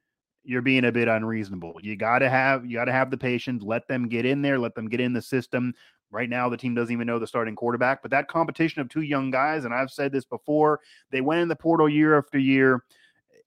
you're 0.45 0.63
being 0.63 0.85
a 0.85 0.93
bit 0.93 1.09
unreasonable. 1.09 1.75
You 1.83 1.97
got 1.97 2.19
to 2.21 2.29
have 2.29 2.67
you 2.67 2.77
got 2.77 2.85
to 2.85 2.93
have 2.93 3.11
the 3.11 3.17
patience, 3.17 3.63
let 3.63 3.89
them 3.89 4.09
get 4.09 4.27
in 4.27 4.43
there, 4.43 4.59
let 4.59 4.75
them 4.75 4.89
get 4.89 5.01
in 5.01 5.13
the 5.13 5.23
system. 5.23 5.75
Right 6.11 6.29
now 6.29 6.49
the 6.49 6.57
team 6.57 6.75
doesn't 6.75 6.93
even 6.93 7.07
know 7.07 7.19
the 7.19 7.27
starting 7.27 7.57
quarterback, 7.57 8.03
but 8.03 8.11
that 8.13 8.29
competition 8.29 8.81
of 8.81 8.89
two 8.89 9.01
young 9.03 9.31
guys 9.31 9.65
and 9.65 9.75
I've 9.75 9.91
said 9.91 10.13
this 10.13 10.25
before, 10.25 10.81
they 11.11 11.23
went 11.23 11.41
in 11.41 11.49
the 11.49 11.57
portal 11.57 11.89
year 11.89 12.17
after 12.17 12.39
year. 12.39 12.85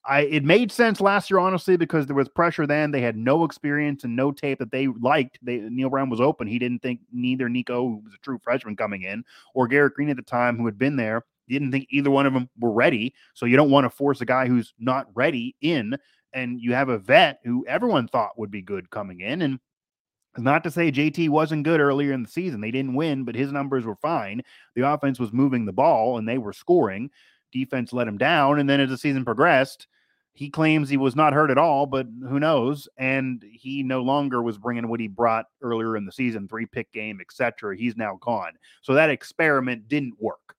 I 0.03 0.21
it 0.21 0.43
made 0.43 0.71
sense 0.71 0.99
last 0.99 1.29
year 1.29 1.39
honestly 1.39 1.77
because 1.77 2.07
there 2.07 2.15
was 2.15 2.29
pressure 2.29 2.65
then. 2.65 2.91
They 2.91 3.01
had 3.01 3.15
no 3.15 3.43
experience 3.43 4.03
and 4.03 4.15
no 4.15 4.31
tape 4.31 4.59
that 4.59 4.71
they 4.71 4.87
liked. 4.87 5.37
They 5.41 5.57
Neal 5.57 5.89
Brown 5.89 6.09
was 6.09 6.21
open. 6.21 6.47
He 6.47 6.59
didn't 6.59 6.81
think 6.81 7.01
neither 7.11 7.47
Nicco, 7.47 7.83
who 7.83 8.01
was 8.03 8.13
a 8.13 8.23
true 8.23 8.39
freshman 8.43 8.75
coming 8.75 9.03
in, 9.03 9.23
or 9.53 9.67
Garrett 9.67 9.93
Greene 9.93 10.09
at 10.09 10.15
the 10.15 10.23
time, 10.23 10.57
who 10.57 10.65
had 10.65 10.79
been 10.79 10.95
there, 10.95 11.25
didn't 11.53 11.71
think 11.71 11.87
either 11.89 12.11
one 12.11 12.25
of 12.25 12.33
them 12.33 12.49
were 12.59 12.71
ready. 12.71 13.13
So 13.33 13.45
you 13.45 13.55
don't 13.55 13.71
want 13.71 13.85
to 13.85 13.89
force 13.89 14.21
a 14.21 14.25
guy 14.25 14.47
who's 14.47 14.73
not 14.79 15.07
ready 15.13 15.55
in. 15.61 15.97
And 16.33 16.61
you 16.61 16.73
have 16.73 16.89
a 16.89 16.99
vet 16.99 17.39
who 17.43 17.65
everyone 17.67 18.07
thought 18.07 18.37
would 18.37 18.51
be 18.51 18.61
good 18.61 18.89
coming 18.89 19.21
in. 19.21 19.41
And 19.41 19.59
not 20.37 20.63
to 20.65 20.71
say 20.71 20.91
JT 20.91 21.29
wasn't 21.29 21.63
good 21.63 21.79
earlier 21.79 22.11
in 22.13 22.23
the 22.23 22.29
season. 22.29 22.61
They 22.61 22.71
didn't 22.71 22.93
win, 22.93 23.23
but 23.23 23.35
his 23.35 23.51
numbers 23.51 23.85
were 23.85 23.95
fine. 23.95 24.41
The 24.75 24.87
offense 24.87 25.19
was 25.19 25.33
moving 25.33 25.65
the 25.65 25.73
ball 25.73 26.17
and 26.17 26.27
they 26.27 26.37
were 26.37 26.53
scoring. 26.53 27.09
Defense 27.51 27.93
let 27.93 28.07
him 28.07 28.17
down. 28.17 28.59
And 28.59 28.69
then 28.69 28.79
as 28.79 28.89
the 28.89 28.97
season 28.97 29.25
progressed, 29.25 29.87
he 30.33 30.51
claims 30.51 30.87
he 30.87 30.97
was 30.97 31.15
not 31.15 31.33
hurt 31.33 31.49
at 31.49 31.57
all, 31.57 31.87
but 31.87 32.05
who 32.29 32.39
knows? 32.39 32.87
And 32.97 33.43
he 33.51 33.81
no 33.81 34.03
longer 34.03 34.43
was 34.43 34.59
bringing 34.59 34.87
what 34.87 34.99
he 34.99 35.07
brought 35.07 35.45
earlier 35.63 35.97
in 35.97 36.05
the 36.05 36.11
season, 36.11 36.47
three 36.47 36.67
pick 36.67 36.91
game, 36.91 37.19
etc. 37.19 37.75
He's 37.75 37.97
now 37.97 38.19
gone. 38.21 38.51
So 38.83 38.93
that 38.93 39.09
experiment 39.09 39.87
didn't 39.87 40.21
work 40.21 40.55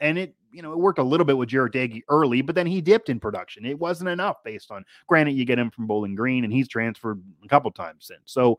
and 0.00 0.18
it 0.18 0.34
you 0.52 0.62
know 0.62 0.72
it 0.72 0.78
worked 0.78 0.98
a 0.98 1.04
little 1.04 1.24
bit 1.24 1.36
with 1.36 1.50
Jarret 1.50 1.72
Doege 1.72 2.02
early, 2.08 2.42
but 2.42 2.54
then 2.54 2.66
he 2.66 2.80
dipped 2.80 3.08
in 3.08 3.20
production. 3.20 3.64
It 3.64 3.78
wasn't 3.78 4.10
enough 4.10 4.42
based 4.44 4.70
on. 4.70 4.84
Granted, 5.06 5.32
you 5.32 5.44
get 5.44 5.58
him 5.58 5.70
from 5.70 5.86
Bowling 5.86 6.14
Green, 6.14 6.44
and 6.44 6.52
he's 6.52 6.68
transferred 6.68 7.22
a 7.44 7.48
couple 7.48 7.70
times 7.70 8.06
since. 8.06 8.20
So 8.26 8.58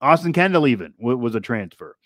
Austin 0.00 0.32
Kendall 0.32 0.66
even 0.66 0.94
was 0.98 1.34
a 1.34 1.40
transfer. 1.40 1.96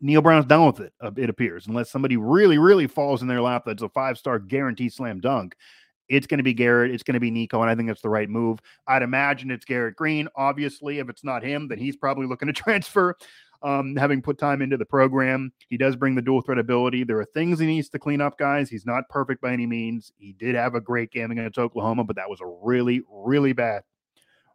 Neal 0.00 0.20
Brown's 0.20 0.46
done 0.46 0.66
with 0.66 0.80
it. 0.80 0.92
Uh, 1.00 1.12
it 1.16 1.30
appears, 1.30 1.66
unless 1.66 1.90
somebody 1.90 2.16
really, 2.16 2.58
really 2.58 2.86
falls 2.86 3.22
in 3.22 3.28
their 3.28 3.40
lap. 3.40 3.62
That's 3.64 3.82
a 3.82 3.88
five 3.88 4.18
star 4.18 4.38
guarantee 4.38 4.88
slam 4.88 5.20
dunk. 5.20 5.56
It's 6.08 6.26
going 6.26 6.38
to 6.38 6.44
be 6.44 6.52
Garrett. 6.52 6.90
It's 6.90 7.02
going 7.02 7.14
to 7.14 7.20
be 7.20 7.30
Nicco, 7.30 7.62
and 7.62 7.70
I 7.70 7.74
think 7.74 7.88
that's 7.88 8.02
the 8.02 8.10
right 8.10 8.28
move. 8.28 8.58
I'd 8.86 9.02
imagine 9.02 9.50
it's 9.50 9.64
Garrett 9.64 9.96
Greene. 9.96 10.28
Obviously, 10.36 10.98
if 10.98 11.08
it's 11.08 11.24
not 11.24 11.42
him, 11.42 11.68
then 11.68 11.78
he's 11.78 11.96
probably 11.96 12.26
looking 12.26 12.46
to 12.46 12.52
transfer 12.52 13.16
um, 13.64 13.96
having 13.96 14.20
put 14.20 14.38
time 14.38 14.60
into 14.60 14.76
the 14.76 14.84
program. 14.84 15.50
He 15.68 15.78
does 15.78 15.96
bring 15.96 16.14
the 16.14 16.22
dual 16.22 16.42
threat 16.42 16.58
ability. 16.58 17.02
There 17.02 17.18
are 17.18 17.24
things 17.24 17.58
he 17.58 17.66
needs 17.66 17.88
to 17.88 17.98
clean 17.98 18.20
up, 18.20 18.38
guys. 18.38 18.68
He's 18.68 18.84
not 18.84 19.08
perfect 19.08 19.40
by 19.40 19.52
any 19.52 19.66
means. 19.66 20.12
He 20.18 20.34
did 20.34 20.54
have 20.54 20.74
a 20.74 20.80
great 20.80 21.10
game 21.10 21.30
against 21.30 21.58
Oklahoma, 21.58 22.04
but 22.04 22.16
that 22.16 22.28
was 22.28 22.42
a 22.42 22.58
really, 22.62 23.02
really 23.10 23.54
bad 23.54 23.82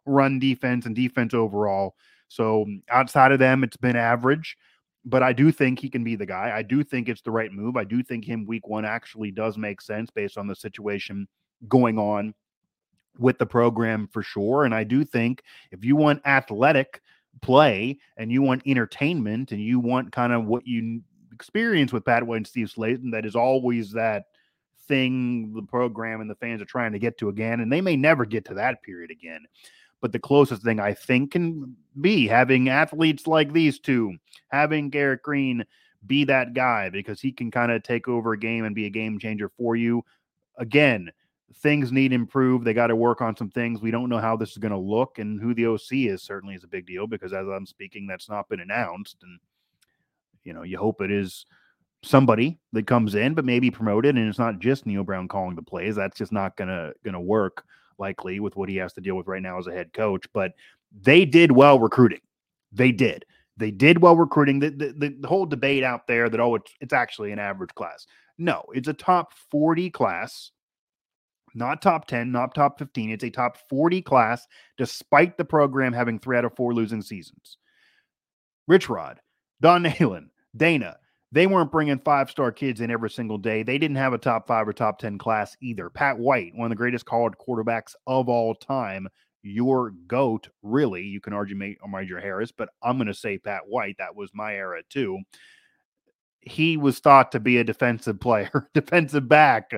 run 0.05 0.39
defense 0.39 0.85
and 0.85 0.95
defense 0.95 1.33
overall. 1.33 1.95
So 2.27 2.65
outside 2.91 3.31
of 3.31 3.39
them, 3.39 3.63
it's 3.63 3.77
been 3.77 3.95
average. 3.95 4.55
But 5.05 5.23
I 5.23 5.33
do 5.33 5.51
think 5.51 5.79
he 5.79 5.89
can 5.89 6.03
be 6.03 6.15
the 6.15 6.25
guy. 6.25 6.51
I 6.55 6.61
do 6.61 6.83
think 6.83 7.09
it's 7.09 7.21
the 7.21 7.31
right 7.31 7.51
move. 7.51 7.77
I 7.77 7.85
do 7.85 8.03
think 8.03 8.25
him 8.25 8.45
week 8.45 8.67
one 8.67 8.85
actually 8.85 9.31
does 9.31 9.57
make 9.57 9.81
sense 9.81 10.11
based 10.11 10.37
on 10.37 10.45
the 10.45 10.55
situation 10.55 11.27
going 11.67 11.97
on 11.97 12.35
with 13.17 13.39
the 13.39 13.45
program 13.45 14.07
for 14.11 14.21
sure. 14.21 14.65
And 14.65 14.75
I 14.75 14.83
do 14.83 15.03
think 15.03 15.41
if 15.71 15.83
you 15.83 15.95
want 15.95 16.21
athletic 16.27 17.01
play 17.41 17.99
and 18.17 18.31
you 18.31 18.41
want 18.41 18.63
entertainment 18.65 19.51
and 19.51 19.61
you 19.61 19.79
want 19.79 20.11
kind 20.11 20.33
of 20.33 20.45
what 20.45 20.67
you 20.67 21.01
experience 21.33 21.93
with 21.93 22.05
Pat 22.05 22.25
White 22.25 22.37
and 22.37 22.47
Steve 22.47 22.71
Slaton, 22.75 23.11
that 23.11 23.25
is 23.25 23.35
always 23.35 23.91
that 23.93 24.25
thing 24.87 25.53
the 25.53 25.61
program 25.61 26.19
and 26.19 26.29
the 26.29 26.35
fans 26.35 26.61
are 26.61 26.65
trying 26.65 26.91
to 26.91 26.99
get 26.99 27.17
to 27.19 27.29
again. 27.29 27.61
And 27.61 27.71
they 27.71 27.81
may 27.81 27.95
never 27.95 28.25
get 28.25 28.45
to 28.45 28.53
that 28.55 28.83
period 28.83 29.11
again. 29.11 29.45
But 30.01 30.11
the 30.11 30.19
closest 30.19 30.63
thing 30.63 30.79
I 30.79 30.93
think 30.93 31.31
can 31.31 31.75
be 31.99 32.27
having 32.27 32.69
athletes 32.69 33.27
like 33.27 33.51
these 33.51 33.79
two, 33.79 34.15
having 34.49 34.89
Garrett 34.89 35.23
Greene 35.23 35.65
be 36.07 36.23
that 36.25 36.53
guy 36.53 36.89
because 36.89 37.19
he 37.19 37.31
can 37.31 37.51
kind 37.51 37.71
of 37.71 37.83
take 37.83 38.07
over 38.07 38.33
a 38.33 38.39
game 38.39 38.63
and 38.65 38.75
be 38.75 38.85
a 38.85 38.89
game 38.89 39.19
changer 39.19 39.49
for 39.57 39.75
you. 39.75 40.03
Again, 40.57 41.11
things 41.55 41.91
need 41.91 42.13
improve. 42.13 42.63
They 42.63 42.73
got 42.73 42.87
to 42.87 42.95
work 42.95 43.21
on 43.21 43.35
some 43.35 43.49
things. 43.49 43.81
We 43.81 43.91
don't 43.91 44.09
know 44.09 44.19
how 44.19 44.35
this 44.35 44.51
is 44.51 44.57
going 44.57 44.71
to 44.71 44.77
look, 44.77 45.19
and 45.19 45.41
who 45.41 45.53
the 45.53 45.67
OC 45.67 45.91
is 45.91 46.23
certainly 46.23 46.55
is 46.55 46.63
a 46.63 46.67
big 46.67 46.85
deal 46.85 47.07
because 47.07 47.33
as 47.33 47.47
I'm 47.47 47.65
speaking, 47.65 48.07
that's 48.07 48.29
not 48.29 48.49
been 48.49 48.59
announced. 48.59 49.17
And 49.21 49.39
you 50.43 50.53
know, 50.53 50.63
you 50.63 50.77
hope 50.77 51.01
it 51.01 51.11
is 51.11 51.45
somebody 52.03 52.59
that 52.71 52.87
comes 52.87 53.15
in, 53.15 53.33
but 53.33 53.45
maybe 53.45 53.71
promoted, 53.71 54.15
and 54.15 54.27
it's 54.27 54.39
not 54.39 54.59
just 54.59 54.85
Neal 54.85 55.03
Brown 55.03 55.27
calling 55.27 55.55
the 55.55 55.61
plays. 55.61 55.95
That's 55.95 56.17
just 56.17 56.31
not 56.31 56.55
gonna 56.55 56.91
gonna 57.03 57.21
work 57.21 57.63
likely 57.97 58.39
with 58.39 58.55
what 58.55 58.69
he 58.69 58.77
has 58.77 58.93
to 58.93 59.01
deal 59.01 59.15
with 59.15 59.27
right 59.27 59.41
now 59.41 59.57
as 59.57 59.67
a 59.67 59.73
head 59.73 59.93
coach. 59.93 60.25
But 60.33 60.53
they 61.01 61.25
did 61.25 61.51
well 61.51 61.79
recruiting. 61.79 62.21
They 62.71 62.91
did. 62.91 63.25
They 63.57 63.71
did 63.71 64.01
well 64.01 64.15
recruiting. 64.15 64.59
The, 64.59 64.69
the, 64.69 65.15
the 65.19 65.27
whole 65.27 65.45
debate 65.45 65.83
out 65.83 66.07
there 66.07 66.29
that, 66.29 66.39
oh, 66.39 66.55
it's, 66.55 66.71
it's 66.79 66.93
actually 66.93 67.33
an 67.33 67.39
average 67.39 67.75
class. 67.75 68.07
No, 68.37 68.63
it's 68.73 68.87
a 68.87 68.93
top 68.93 69.33
40 69.51 69.89
class 69.89 70.51
not 71.55 71.81
top 71.81 72.07
10, 72.07 72.31
not 72.31 72.55
top 72.55 72.79
15. 72.79 73.11
It's 73.11 73.23
a 73.23 73.29
top 73.29 73.57
40 73.69 74.01
class, 74.01 74.47
despite 74.77 75.37
the 75.37 75.45
program 75.45 75.93
having 75.93 76.19
three 76.19 76.37
out 76.37 76.45
of 76.45 76.55
four 76.55 76.73
losing 76.73 77.01
seasons. 77.01 77.57
Rich 78.67 78.89
Rod, 78.89 79.19
Don 79.61 79.83
Nehlen, 79.85 80.29
Dana, 80.55 80.97
they 81.31 81.47
weren't 81.47 81.71
bringing 81.71 81.99
five 81.99 82.29
star 82.29 82.51
kids 82.51 82.81
in 82.81 82.89
every 82.89 83.09
single 83.09 83.37
day. 83.37 83.63
They 83.63 83.77
didn't 83.77 83.97
have 83.97 84.13
a 84.13 84.17
top 84.17 84.47
five 84.47 84.67
or 84.67 84.73
top 84.73 84.99
10 84.99 85.17
class 85.17 85.55
either. 85.61 85.89
Pat 85.89 86.17
White, 86.17 86.53
one 86.55 86.65
of 86.65 86.69
the 86.69 86.75
greatest 86.75 87.05
college 87.05 87.33
quarterbacks 87.33 87.93
of 88.07 88.29
all 88.29 88.55
time, 88.55 89.07
your 89.43 89.91
goat, 90.07 90.49
really. 90.63 91.03
You 91.03 91.21
can 91.21 91.33
argue 91.33 91.55
Major 91.55 92.19
Harris, 92.19 92.51
but 92.51 92.69
I'm 92.81 92.97
going 92.97 93.07
to 93.07 93.13
say 93.13 93.37
Pat 93.37 93.61
White. 93.67 93.97
That 93.99 94.15
was 94.15 94.31
my 94.33 94.55
era 94.55 94.81
too. 94.89 95.19
He 96.49 96.77
was 96.77 96.99
thought 96.99 97.31
to 97.33 97.39
be 97.39 97.57
a 97.57 97.63
defensive 97.63 98.19
player, 98.19 98.69
defensive 98.73 99.27
back, 99.27 99.71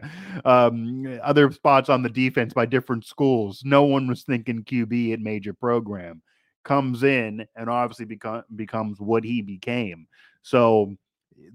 um, 0.45 1.19
other 1.21 1.51
spots 1.51 1.89
on 1.89 2.03
the 2.03 2.09
defense 2.09 2.53
by 2.53 2.65
different 2.65 3.05
schools. 3.05 3.61
No 3.65 3.83
one 3.83 4.07
was 4.07 4.23
thinking 4.23 4.63
QB 4.63 5.13
at 5.13 5.19
major 5.19 5.53
program. 5.53 6.21
Comes 6.63 7.03
in 7.03 7.45
and 7.55 7.69
obviously 7.69 8.05
become, 8.05 8.43
becomes 8.55 8.99
what 8.99 9.23
he 9.23 9.41
became. 9.41 10.07
So 10.43 10.95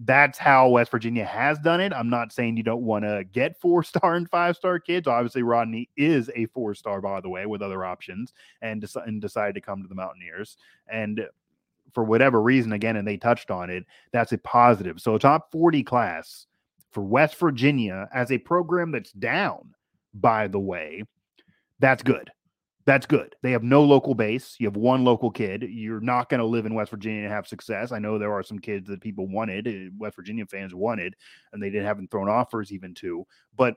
that's 0.01 0.39
how 0.39 0.69
West 0.69 0.91
Virginia 0.91 1.25
has 1.25 1.59
done 1.59 1.81
it. 1.81 1.93
I'm 1.93 2.11
not 2.11 2.33
saying 2.33 2.57
you 2.57 2.63
don't 2.63 2.83
want 2.83 3.05
to 3.05 3.25
get 3.25 3.61
four 3.61 3.83
star 3.85 4.15
and 4.15 4.29
five 4.29 4.57
star 4.57 4.79
kids. 4.79 5.07
Obviously, 5.07 5.43
Rodney 5.43 5.89
is 5.97 6.31
a 6.35 6.47
four 6.47 6.75
star, 6.75 7.01
by 7.01 7.21
the 7.21 7.29
way, 7.29 7.47
with 7.47 7.63
other 7.63 7.85
options, 7.85 8.33
and, 8.63 8.85
and 9.05 9.21
decided 9.21 9.55
to 9.55 9.61
come 9.61 9.83
to 9.83 9.89
the 9.89 9.95
Mountaineers. 9.95 10.57
And 10.89 11.27
for 11.93 12.05
whatever 12.05 12.43
reason, 12.43 12.73
again, 12.73 12.97
and 12.97 13.07
they 13.07 13.17
touched 13.17 13.51
on 13.51 13.71
it, 13.71 13.85
that's 14.13 14.33
a 14.33 14.39
positive. 14.39 15.01
So, 15.01 15.15
a 15.15 15.19
top 15.19 15.51
40 15.53 15.83
class 15.83 16.47
for 16.93 17.03
West 17.03 17.37
Virginia 17.37 18.09
as 18.13 18.33
a 18.33 18.39
program 18.39 18.91
that's 18.91 19.13
down, 19.13 19.75
by 20.15 20.49
the 20.49 20.61
way, 20.61 21.05
that's 21.79 22.03
good 22.03 22.31
that's 22.87 23.05
good. 23.05 23.35
They 23.43 23.51
have 23.51 23.65
no 23.65 23.83
local 23.83 24.15
base. 24.15 24.55
You 24.61 24.69
have 24.69 24.77
one 24.77 25.05
local 25.05 25.29
kid. 25.29 25.67
You're 25.69 26.01
not 26.01 26.29
going 26.29 26.39
to 26.39 26.47
live 26.47 26.67
in 26.67 26.75
West 26.75 26.93
Virginia 26.93 27.25
and 27.25 27.33
have 27.33 27.49
success. 27.49 27.91
I 27.91 27.99
know 27.99 28.17
there 28.17 28.33
are 28.33 28.45
some 28.45 28.61
kids 28.61 28.89
that 28.89 29.01
people 29.01 29.27
wanted, 29.27 29.67
uh, 29.67 29.91
West 29.99 30.15
Virginia 30.15 30.47
fans 30.47 30.73
wanted, 30.73 31.15
and 31.53 31.61
they 31.61 31.69
didn't 31.69 31.87
have 31.87 31.97
them 31.97 32.07
thrown 32.07 32.29
offers 32.29 32.71
even 32.73 32.95
to. 32.95 33.27
But 33.57 33.75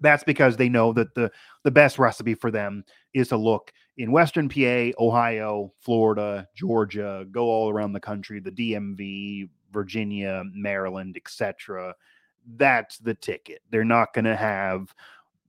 that's 0.00 0.24
because 0.24 0.56
they 0.56 0.68
know 0.68 0.92
that 0.92 1.14
the 1.14 1.30
the 1.62 1.70
best 1.70 1.98
recipe 1.98 2.34
for 2.34 2.50
them 2.50 2.84
is 3.12 3.28
to 3.28 3.36
look 3.36 3.72
in 3.96 4.10
Western 4.10 4.48
PA, 4.48 4.90
Ohio, 4.98 5.72
Florida, 5.80 6.48
Georgia, 6.54 7.24
go 7.30 7.44
all 7.44 7.70
around 7.70 7.92
the 7.92 8.00
country, 8.00 8.40
the 8.40 8.50
DMV, 8.50 9.48
Virginia, 9.72 10.42
Maryland, 10.52 11.16
etc. 11.16 11.94
That's 12.56 12.98
the 12.98 13.14
ticket. 13.14 13.62
They're 13.70 13.84
not 13.84 14.12
going 14.12 14.24
to 14.24 14.36
have 14.36 14.94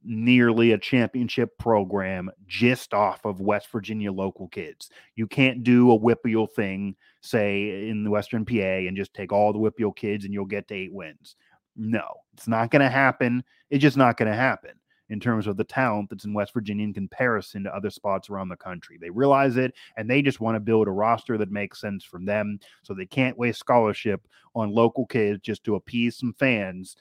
nearly 0.06 0.72
a 0.72 0.78
championship 0.78 1.58
program 1.58 2.30
just 2.46 2.94
off 2.94 3.26
of 3.26 3.42
West 3.42 3.72
Virginia 3.72 4.12
local 4.12 4.48
kids. 4.48 4.92
You 5.16 5.26
can't 5.26 5.64
do 5.64 5.92
a 5.92 6.00
WPIAL 6.00 6.52
thing, 6.52 6.96
say 7.22 7.90
in 7.90 8.04
the 8.04 8.12
Western 8.12 8.46
PA, 8.46 8.54
and 8.54 8.96
just 8.96 9.14
take 9.16 9.32
all 9.32 9.52
the 9.52 9.60
WPIAL 9.60 9.96
kids 9.96 10.24
and 10.24 10.34
you'll 10.34 10.46
get 10.46 10.68
to 10.68 10.76
eight 10.76 10.94
wins. 10.94 11.36
No, 11.76 12.06
it's 12.34 12.48
not 12.48 12.72
going 12.72 12.82
to 12.82 12.90
happen. 12.90 13.44
It's 13.70 13.82
just 13.82 13.98
not 13.98 14.18
going 14.18 14.30
to 14.30 14.38
happen 14.38 14.72
in 15.10 15.20
terms 15.20 15.46
of 15.46 15.58
the 15.58 15.64
talent 15.64 16.10
that's 16.10 16.26
in 16.26 16.34
West 16.34 16.54
Virginia 16.54 16.84
in 16.84 16.94
comparison 16.94 17.64
to 17.64 17.76
other 17.76 17.90
spots 17.90 18.30
around 18.30 18.50
the 18.50 18.56
country. 18.56 18.98
They 19.00 19.10
realize 19.10 19.58
it 19.58 19.74
and 19.98 20.10
they 20.10 20.22
just 20.22 20.40
want 20.40 20.56
to 20.56 20.60
build 20.60 20.88
a 20.88 20.92
roster 20.92 21.38
that 21.38 21.52
makes 21.52 21.80
sense 21.80 22.04
for 22.04 22.20
them. 22.20 22.60
So 22.84 22.94
they 22.94 23.06
can't 23.06 23.38
waste 23.38 23.60
scholarship 23.60 24.28
on 24.56 24.72
local 24.72 25.06
kids 25.06 25.42
just 25.42 25.64
to 25.66 25.76
appease 25.76 26.18
some 26.18 26.34
fans 26.40 26.96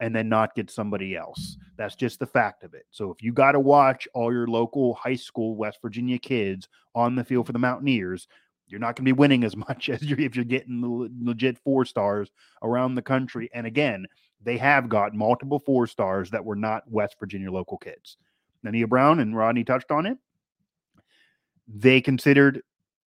and 0.00 0.16
then 0.16 0.28
not 0.28 0.54
get 0.54 0.70
somebody 0.70 1.14
else. 1.14 1.58
That's 1.76 1.94
just 1.96 2.18
the 2.18 2.26
fact 2.26 2.64
of 2.64 2.72
it. 2.72 2.86
So 2.90 3.10
if 3.10 3.22
you 3.22 3.32
got 3.32 3.52
to 3.52 3.60
watch 3.60 4.08
all 4.14 4.32
your 4.32 4.46
local 4.46 4.94
high 4.94 5.16
school 5.16 5.56
West 5.56 5.78
Virginia 5.82 6.18
kids 6.18 6.68
on 6.94 7.14
the 7.14 7.24
field 7.24 7.46
for 7.46 7.52
the 7.52 7.58
Mountaineers, 7.58 8.26
you're 8.70 8.80
not 8.80 8.96
going 8.96 9.04
to 9.04 9.12
be 9.14 9.18
winning 9.18 9.44
as 9.44 9.56
much 9.68 9.88
as 9.88 10.02
you're, 10.02 10.20
if 10.20 10.36
you're 10.36 10.44
getting 10.44 11.10
legit 11.22 11.58
four 11.58 11.84
stars 11.84 12.30
around 12.62 12.94
the 12.94 13.02
country. 13.02 13.50
And 13.52 13.66
again, 13.66 14.06
they 14.42 14.56
have 14.56 14.88
got 14.88 15.14
multiple 15.14 15.58
four 15.58 15.86
stars 15.86 16.30
that 16.30 16.44
were 16.44 16.56
not 16.56 16.90
West 16.90 17.16
Virginia 17.18 17.50
local 17.50 17.76
kids. 17.76 18.16
Nania 18.64 18.88
Brown 18.88 19.20
and 19.20 19.36
Rodney 19.36 19.64
touched 19.64 19.90
on 19.90 20.06
it. 20.06 20.18
They 21.68 22.00
considered 22.00 22.62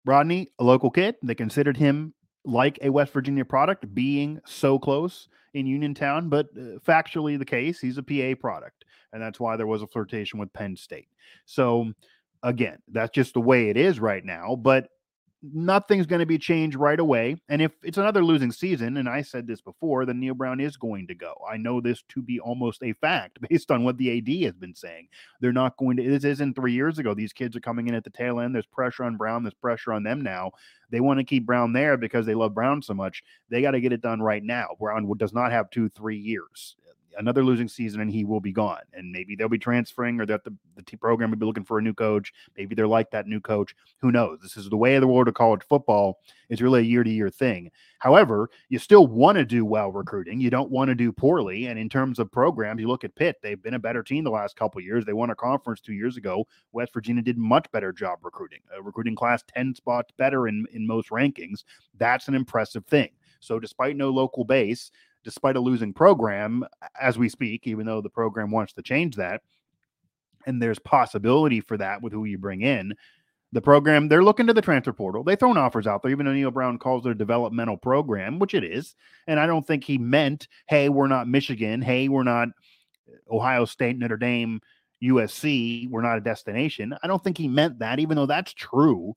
Rodney 0.04 0.50
a 0.58 0.64
local 0.64 0.90
kid. 0.90 1.16
They 1.22 1.34
considered 1.34 1.76
him 1.76 2.14
like 2.44 2.78
a 2.82 2.90
West 2.90 3.12
Virginia 3.12 3.44
product, 3.44 3.94
being 3.94 4.40
so 4.44 4.78
close 4.78 5.28
in 5.54 5.66
Uniontown, 5.66 6.28
but 6.28 6.46
uh, 6.56 6.78
factually 6.86 7.38
the 7.38 7.44
case, 7.44 7.80
he's 7.80 7.98
a 7.98 8.02
PA 8.02 8.34
product. 8.40 8.84
And 9.12 9.22
that's 9.22 9.38
why 9.38 9.56
there 9.56 9.66
was 9.66 9.82
a 9.82 9.86
flirtation 9.86 10.38
with 10.38 10.52
Penn 10.52 10.74
State. 10.76 11.08
So, 11.44 11.92
again, 12.42 12.78
that's 12.88 13.12
just 13.12 13.34
the 13.34 13.40
way 13.40 13.68
it 13.68 13.76
is 13.76 14.00
right 14.00 14.24
now. 14.24 14.56
But 14.56 14.88
nothing's 15.42 16.06
going 16.06 16.20
to 16.20 16.26
be 16.26 16.38
changed 16.38 16.76
right 16.76 17.00
away. 17.00 17.36
And 17.48 17.60
if 17.60 17.72
it's 17.82 17.98
another 17.98 18.24
losing 18.24 18.52
season, 18.52 18.96
and 18.96 19.08
I 19.08 19.22
said 19.22 19.46
this 19.46 19.60
before, 19.60 20.06
then 20.06 20.20
Neal 20.20 20.34
Brown 20.34 20.60
is 20.60 20.76
going 20.76 21.06
to 21.08 21.14
go. 21.14 21.34
I 21.50 21.56
know 21.56 21.80
this 21.80 22.02
to 22.10 22.22
be 22.22 22.38
almost 22.38 22.82
a 22.82 22.92
fact 22.94 23.38
based 23.50 23.70
on 23.70 23.84
what 23.84 23.98
the 23.98 24.18
AD 24.18 24.44
has 24.44 24.54
been 24.54 24.74
saying. 24.74 25.08
They're 25.40 25.52
not 25.52 25.76
going 25.76 25.96
to, 25.96 26.08
this 26.08 26.24
isn't 26.24 26.54
three 26.54 26.72
years 26.72 26.98
ago. 26.98 27.14
These 27.14 27.32
kids 27.32 27.56
are 27.56 27.60
coming 27.60 27.88
in 27.88 27.94
at 27.94 28.04
the 28.04 28.10
tail 28.10 28.40
end. 28.40 28.54
There's 28.54 28.66
pressure 28.66 29.04
on 29.04 29.16
Brown, 29.16 29.42
there's 29.42 29.54
pressure 29.54 29.92
on 29.92 30.02
them 30.02 30.20
now. 30.20 30.52
They 30.90 31.00
want 31.00 31.18
to 31.18 31.24
keep 31.24 31.46
Brown 31.46 31.72
there 31.72 31.96
because 31.96 32.26
they 32.26 32.34
love 32.34 32.54
Brown 32.54 32.82
so 32.82 32.94
much. 32.94 33.22
They 33.48 33.62
got 33.62 33.72
to 33.72 33.80
get 33.80 33.92
it 33.92 34.02
done 34.02 34.20
right 34.20 34.42
now. 34.42 34.68
Brown 34.78 35.10
does 35.16 35.32
not 35.32 35.50
have 35.50 35.70
two, 35.70 35.88
three 35.88 36.18
years 36.18 36.76
another 37.18 37.44
losing 37.44 37.68
season 37.68 38.00
and 38.00 38.10
he 38.10 38.24
will 38.24 38.40
be 38.40 38.52
gone. 38.52 38.82
And 38.92 39.10
maybe 39.10 39.34
they'll 39.34 39.48
be 39.48 39.58
transferring 39.58 40.20
or 40.20 40.26
that 40.26 40.44
the, 40.44 40.54
the 40.76 40.96
program 40.96 41.30
will 41.30 41.38
be 41.38 41.46
looking 41.46 41.64
for 41.64 41.78
a 41.78 41.82
new 41.82 41.94
coach. 41.94 42.32
Maybe 42.56 42.74
they're 42.74 42.86
like 42.86 43.10
that 43.10 43.26
new 43.26 43.40
coach. 43.40 43.74
Who 43.98 44.12
knows? 44.12 44.40
This 44.40 44.56
is 44.56 44.68
the 44.68 44.76
way 44.76 44.94
of 44.94 45.00
the 45.00 45.06
world 45.06 45.28
of 45.28 45.34
college 45.34 45.62
football. 45.68 46.20
It's 46.48 46.60
really 46.60 46.80
a 46.80 46.84
year 46.84 47.04
to 47.04 47.10
year 47.10 47.30
thing. 47.30 47.70
However, 47.98 48.50
you 48.68 48.78
still 48.78 49.06
want 49.06 49.36
to 49.36 49.44
do 49.44 49.64
well 49.64 49.90
recruiting. 49.90 50.40
You 50.40 50.50
don't 50.50 50.70
want 50.70 50.88
to 50.88 50.94
do 50.94 51.12
poorly. 51.12 51.66
And 51.66 51.78
in 51.78 51.88
terms 51.88 52.18
of 52.18 52.32
programs, 52.32 52.80
you 52.80 52.88
look 52.88 53.04
at 53.04 53.14
Pitt, 53.14 53.36
they've 53.42 53.62
been 53.62 53.74
a 53.74 53.78
better 53.78 54.02
team 54.02 54.24
the 54.24 54.30
last 54.30 54.56
couple 54.56 54.80
years. 54.80 55.04
They 55.04 55.12
won 55.12 55.30
a 55.30 55.34
conference 55.34 55.80
two 55.80 55.94
years 55.94 56.16
ago. 56.16 56.46
West 56.72 56.92
Virginia 56.92 57.22
did 57.22 57.38
much 57.38 57.70
better 57.72 57.92
job 57.92 58.18
recruiting. 58.22 58.60
A 58.76 58.82
recruiting 58.82 59.14
class 59.14 59.42
10 59.54 59.74
spots 59.74 60.12
better 60.16 60.48
in, 60.48 60.66
in 60.72 60.86
most 60.86 61.10
rankings. 61.10 61.64
That's 61.96 62.28
an 62.28 62.34
impressive 62.34 62.84
thing. 62.86 63.10
So 63.42 63.58
despite 63.58 63.96
no 63.96 64.10
local 64.10 64.44
base, 64.44 64.90
despite 65.24 65.56
a 65.56 65.60
losing 65.60 65.92
program 65.92 66.64
as 67.00 67.18
we 67.18 67.28
speak, 67.28 67.66
even 67.66 67.86
though 67.86 68.00
the 68.00 68.10
program 68.10 68.50
wants 68.50 68.72
to 68.74 68.82
change 68.82 69.16
that. 69.16 69.42
And 70.46 70.60
there's 70.60 70.78
possibility 70.78 71.60
for 71.60 71.76
that 71.76 72.02
with 72.02 72.12
who 72.12 72.24
you 72.24 72.38
bring 72.38 72.62
in. 72.62 72.94
The 73.52 73.60
program, 73.60 74.08
they're 74.08 74.24
looking 74.24 74.46
to 74.46 74.54
the 74.54 74.62
transfer 74.62 74.94
portal. 74.94 75.22
They've 75.22 75.38
thrown 75.38 75.58
offers 75.58 75.86
out 75.86 76.02
there, 76.02 76.10
even 76.10 76.24
though 76.24 76.32
Neal 76.32 76.50
Brown 76.50 76.78
calls 76.78 77.04
a 77.04 77.14
developmental 77.14 77.76
program, 77.76 78.38
which 78.38 78.54
it 78.54 78.64
is. 78.64 78.96
And 79.26 79.38
I 79.38 79.46
don't 79.46 79.66
think 79.66 79.84
he 79.84 79.98
meant, 79.98 80.48
hey, 80.68 80.88
we're 80.88 81.06
not 81.06 81.28
Michigan. 81.28 81.82
Hey, 81.82 82.08
we're 82.08 82.22
not 82.22 82.48
uh, 82.48 83.34
Ohio 83.34 83.66
State, 83.66 83.98
Notre 83.98 84.16
Dame, 84.16 84.60
USC. 85.02 85.88
We're 85.90 86.00
not 86.00 86.16
a 86.16 86.22
destination. 86.22 86.96
I 87.02 87.06
don't 87.06 87.22
think 87.22 87.36
he 87.36 87.46
meant 87.46 87.80
that, 87.80 87.98
even 87.98 88.16
though 88.16 88.26
that's 88.26 88.54
true, 88.54 89.14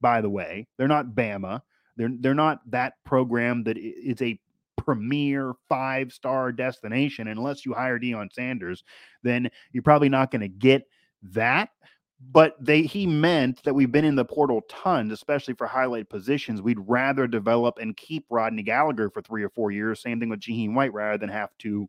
by 0.00 0.20
the 0.20 0.30
way. 0.30 0.66
They're 0.76 0.88
not 0.88 1.14
Bama. 1.14 1.62
They're, 1.96 2.10
they're 2.18 2.34
not 2.34 2.68
that 2.70 2.94
program 3.04 3.64
that 3.64 3.78
is 3.78 4.20
a 4.20 4.38
premier 4.84 5.54
five 5.68 6.12
star 6.12 6.52
destination, 6.52 7.28
unless 7.28 7.64
you 7.64 7.72
hire 7.72 7.98
Deion 7.98 8.32
Sanders, 8.32 8.84
then 9.22 9.50
you're 9.72 9.82
probably 9.82 10.08
not 10.08 10.30
going 10.30 10.42
to 10.42 10.48
get 10.48 10.86
that. 11.22 11.70
But 12.32 12.54
they 12.60 12.82
he 12.82 13.06
meant 13.06 13.62
that 13.64 13.74
we've 13.74 13.90
been 13.90 14.04
in 14.04 14.14
the 14.14 14.26
portal 14.26 14.60
tons, 14.68 15.10
especially 15.10 15.54
for 15.54 15.66
highlight 15.66 16.10
positions. 16.10 16.60
We'd 16.60 16.78
rather 16.86 17.26
develop 17.26 17.78
and 17.78 17.96
keep 17.96 18.26
Rodney 18.28 18.62
Gallagher 18.62 19.08
for 19.08 19.22
three 19.22 19.42
or 19.42 19.48
four 19.48 19.70
years. 19.70 20.02
Same 20.02 20.20
thing 20.20 20.28
with 20.28 20.40
Jahiem 20.40 20.74
White, 20.74 20.92
rather 20.92 21.16
than 21.16 21.30
have 21.30 21.50
to 21.60 21.88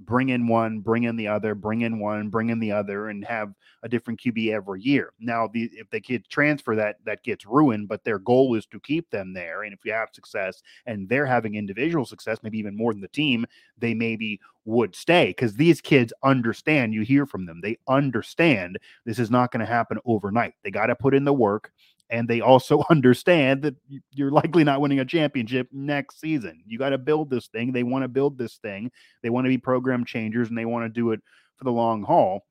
bring 0.00 0.28
in 0.28 0.46
one, 0.46 0.80
bring 0.80 1.04
in 1.04 1.16
the 1.16 1.28
other, 1.28 1.54
bring 1.54 1.82
in 1.82 1.98
one, 1.98 2.28
bring 2.28 2.50
in 2.50 2.58
the 2.58 2.72
other, 2.72 3.08
and 3.08 3.24
have 3.24 3.52
a 3.82 3.88
different 3.88 4.20
QB 4.20 4.52
every 4.52 4.82
year. 4.82 5.12
Now, 5.18 5.48
the, 5.48 5.70
if 5.72 5.88
they 5.90 6.00
get 6.00 6.28
transfer, 6.28 6.76
that 6.76 6.96
that 7.04 7.22
gets 7.22 7.46
ruined. 7.46 7.88
But 7.88 8.04
their 8.04 8.18
goal 8.18 8.54
is 8.54 8.66
to 8.66 8.80
keep 8.80 9.10
them 9.10 9.32
there. 9.32 9.62
And 9.62 9.72
if 9.72 9.80
you 9.84 9.92
have 9.92 10.10
success, 10.12 10.62
and 10.86 11.08
they're 11.08 11.26
having 11.26 11.54
individual 11.54 12.04
success, 12.04 12.38
maybe 12.42 12.58
even 12.58 12.76
more 12.76 12.92
than 12.92 13.00
the 13.00 13.08
team, 13.08 13.46
they 13.78 13.94
maybe 13.94 14.40
would 14.64 14.94
stay 14.94 15.28
because 15.28 15.54
these 15.54 15.80
kids 15.80 16.12
understand. 16.22 16.92
You 16.92 17.02
hear 17.02 17.26
from 17.26 17.46
them; 17.46 17.60
they 17.62 17.78
understand 17.88 18.78
this 19.04 19.18
is 19.18 19.30
not 19.30 19.52
going 19.52 19.60
to 19.60 19.66
happen 19.66 19.98
overnight. 20.04 20.54
They 20.62 20.70
got 20.70 20.86
to 20.86 20.96
put 20.96 21.14
in 21.14 21.24
the 21.24 21.32
work 21.32 21.72
and 22.10 22.28
they 22.28 22.40
also 22.40 22.82
understand 22.90 23.62
that 23.62 23.74
you're 24.12 24.30
likely 24.30 24.64
not 24.64 24.80
winning 24.80 25.00
a 25.00 25.04
championship 25.04 25.68
next 25.72 26.20
season. 26.20 26.62
You 26.66 26.78
got 26.78 26.90
to 26.90 26.98
build 26.98 27.30
this 27.30 27.48
thing. 27.48 27.72
They 27.72 27.82
want 27.82 28.02
to 28.02 28.08
build 28.08 28.38
this 28.38 28.56
thing. 28.56 28.90
They 29.22 29.30
want 29.30 29.44
to 29.44 29.48
be 29.48 29.58
program 29.58 30.04
changers 30.04 30.48
and 30.48 30.56
they 30.56 30.64
want 30.64 30.84
to 30.84 30.88
do 30.88 31.12
it 31.12 31.20
for 31.56 31.64
the 31.64 31.72
long 31.72 32.02
haul. 32.02 32.46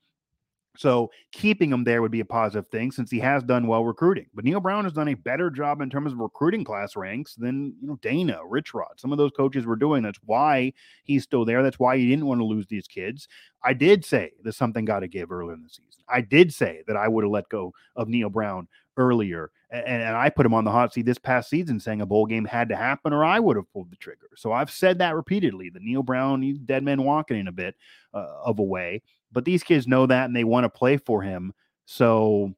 So 0.78 1.12
keeping 1.32 1.72
him 1.72 1.84
there 1.84 2.02
would 2.02 2.12
be 2.12 2.20
a 2.20 2.26
positive 2.26 2.68
thing 2.68 2.92
since 2.92 3.12
he 3.12 3.20
has 3.20 3.44
done 3.44 3.68
well 3.68 3.86
recruiting. 3.86 4.28
But 4.34 4.46
Neal 4.46 4.60
Brown 4.60 4.84
has 4.84 4.94
done 4.94 5.08
a 5.10 5.14
better 5.14 5.50
job 5.50 5.82
in 5.82 5.90
terms 5.90 6.12
of 6.12 6.20
recruiting 6.20 6.64
class 6.64 6.96
ranks 6.96 7.36
than 7.36 7.76
you 7.82 7.88
know 7.88 8.00
Dana, 8.02 8.40
Rich 8.46 8.74
Rod. 8.74 8.94
Some 8.98 9.12
of 9.12 9.18
those 9.18 9.32
coaches 9.32 9.66
were 9.66 9.76
doing. 9.76 10.04
That's 10.04 10.20
why 10.26 10.74
he's 11.04 11.24
still 11.24 11.46
there. 11.46 11.64
That's 11.64 11.80
why 11.80 11.98
he 11.98 12.10
didn't 12.10 12.26
want 12.26 12.40
to 12.40 12.46
lose 12.46 12.68
these 12.68 12.88
kids. 12.88 13.28
I 13.64 13.74
did 13.74 14.06
say 14.06 14.32
that 14.44 14.54
something 14.54 14.86
got 14.86 15.00
to 15.00 15.08
give 15.08 15.32
earlier 15.32 15.54
in 15.54 15.64
the 15.64 15.70
season. 15.70 16.04
I 16.08 16.22
did 16.22 16.54
say 16.54 16.84
that 16.88 16.98
I 16.98 17.08
would 17.08 17.24
have 17.24 17.32
let 17.32 17.50
go 17.50 17.74
of 17.96 18.08
Neal 18.08 18.30
Brown 18.30 18.68
earlier. 18.98 19.52
And, 19.72 20.04
and, 20.04 20.16
I 20.16 20.30
put 20.30 20.46
him 20.46 20.54
on 20.54 20.64
the 20.64 20.72
hot 20.72 20.94
seat 20.94 21.06
this 21.06 21.18
past 21.18 21.50
season 21.50 21.80
saying 21.80 22.02
a 22.02 22.06
bowl 22.06 22.26
game 22.26 22.46
had 22.46 22.70
to 22.70 22.76
happen 22.76 23.12
or 23.12 23.26
I 23.26 23.40
would 23.40 23.58
have 23.58 23.72
pulled 23.74 23.92
the 23.92 23.98
trigger. 23.98 24.30
So 24.36 24.54
I've 24.54 24.72
said 24.72 25.00
that 25.00 25.16
repeatedly. 25.16 25.70
The 25.70 25.80
Neal 25.80 26.04
Brown, 26.04 26.62
dead 26.66 26.84
man 26.84 27.04
walking 27.04 27.38
in 27.38 27.48
a 27.48 27.52
bit 27.52 27.76
uh, 28.14 28.42
of 28.44 28.60
a 28.60 28.64
way. 28.64 29.02
But 29.36 29.46
these 29.46 29.62
kids 29.62 29.86
know 29.86 30.08
that 30.08 30.26
and 30.26 30.36
they 30.36 30.46
want 30.46 30.64
to 30.64 30.70
play 30.70 30.98
for 30.98 31.22
him. 31.22 31.54
So 31.86 32.56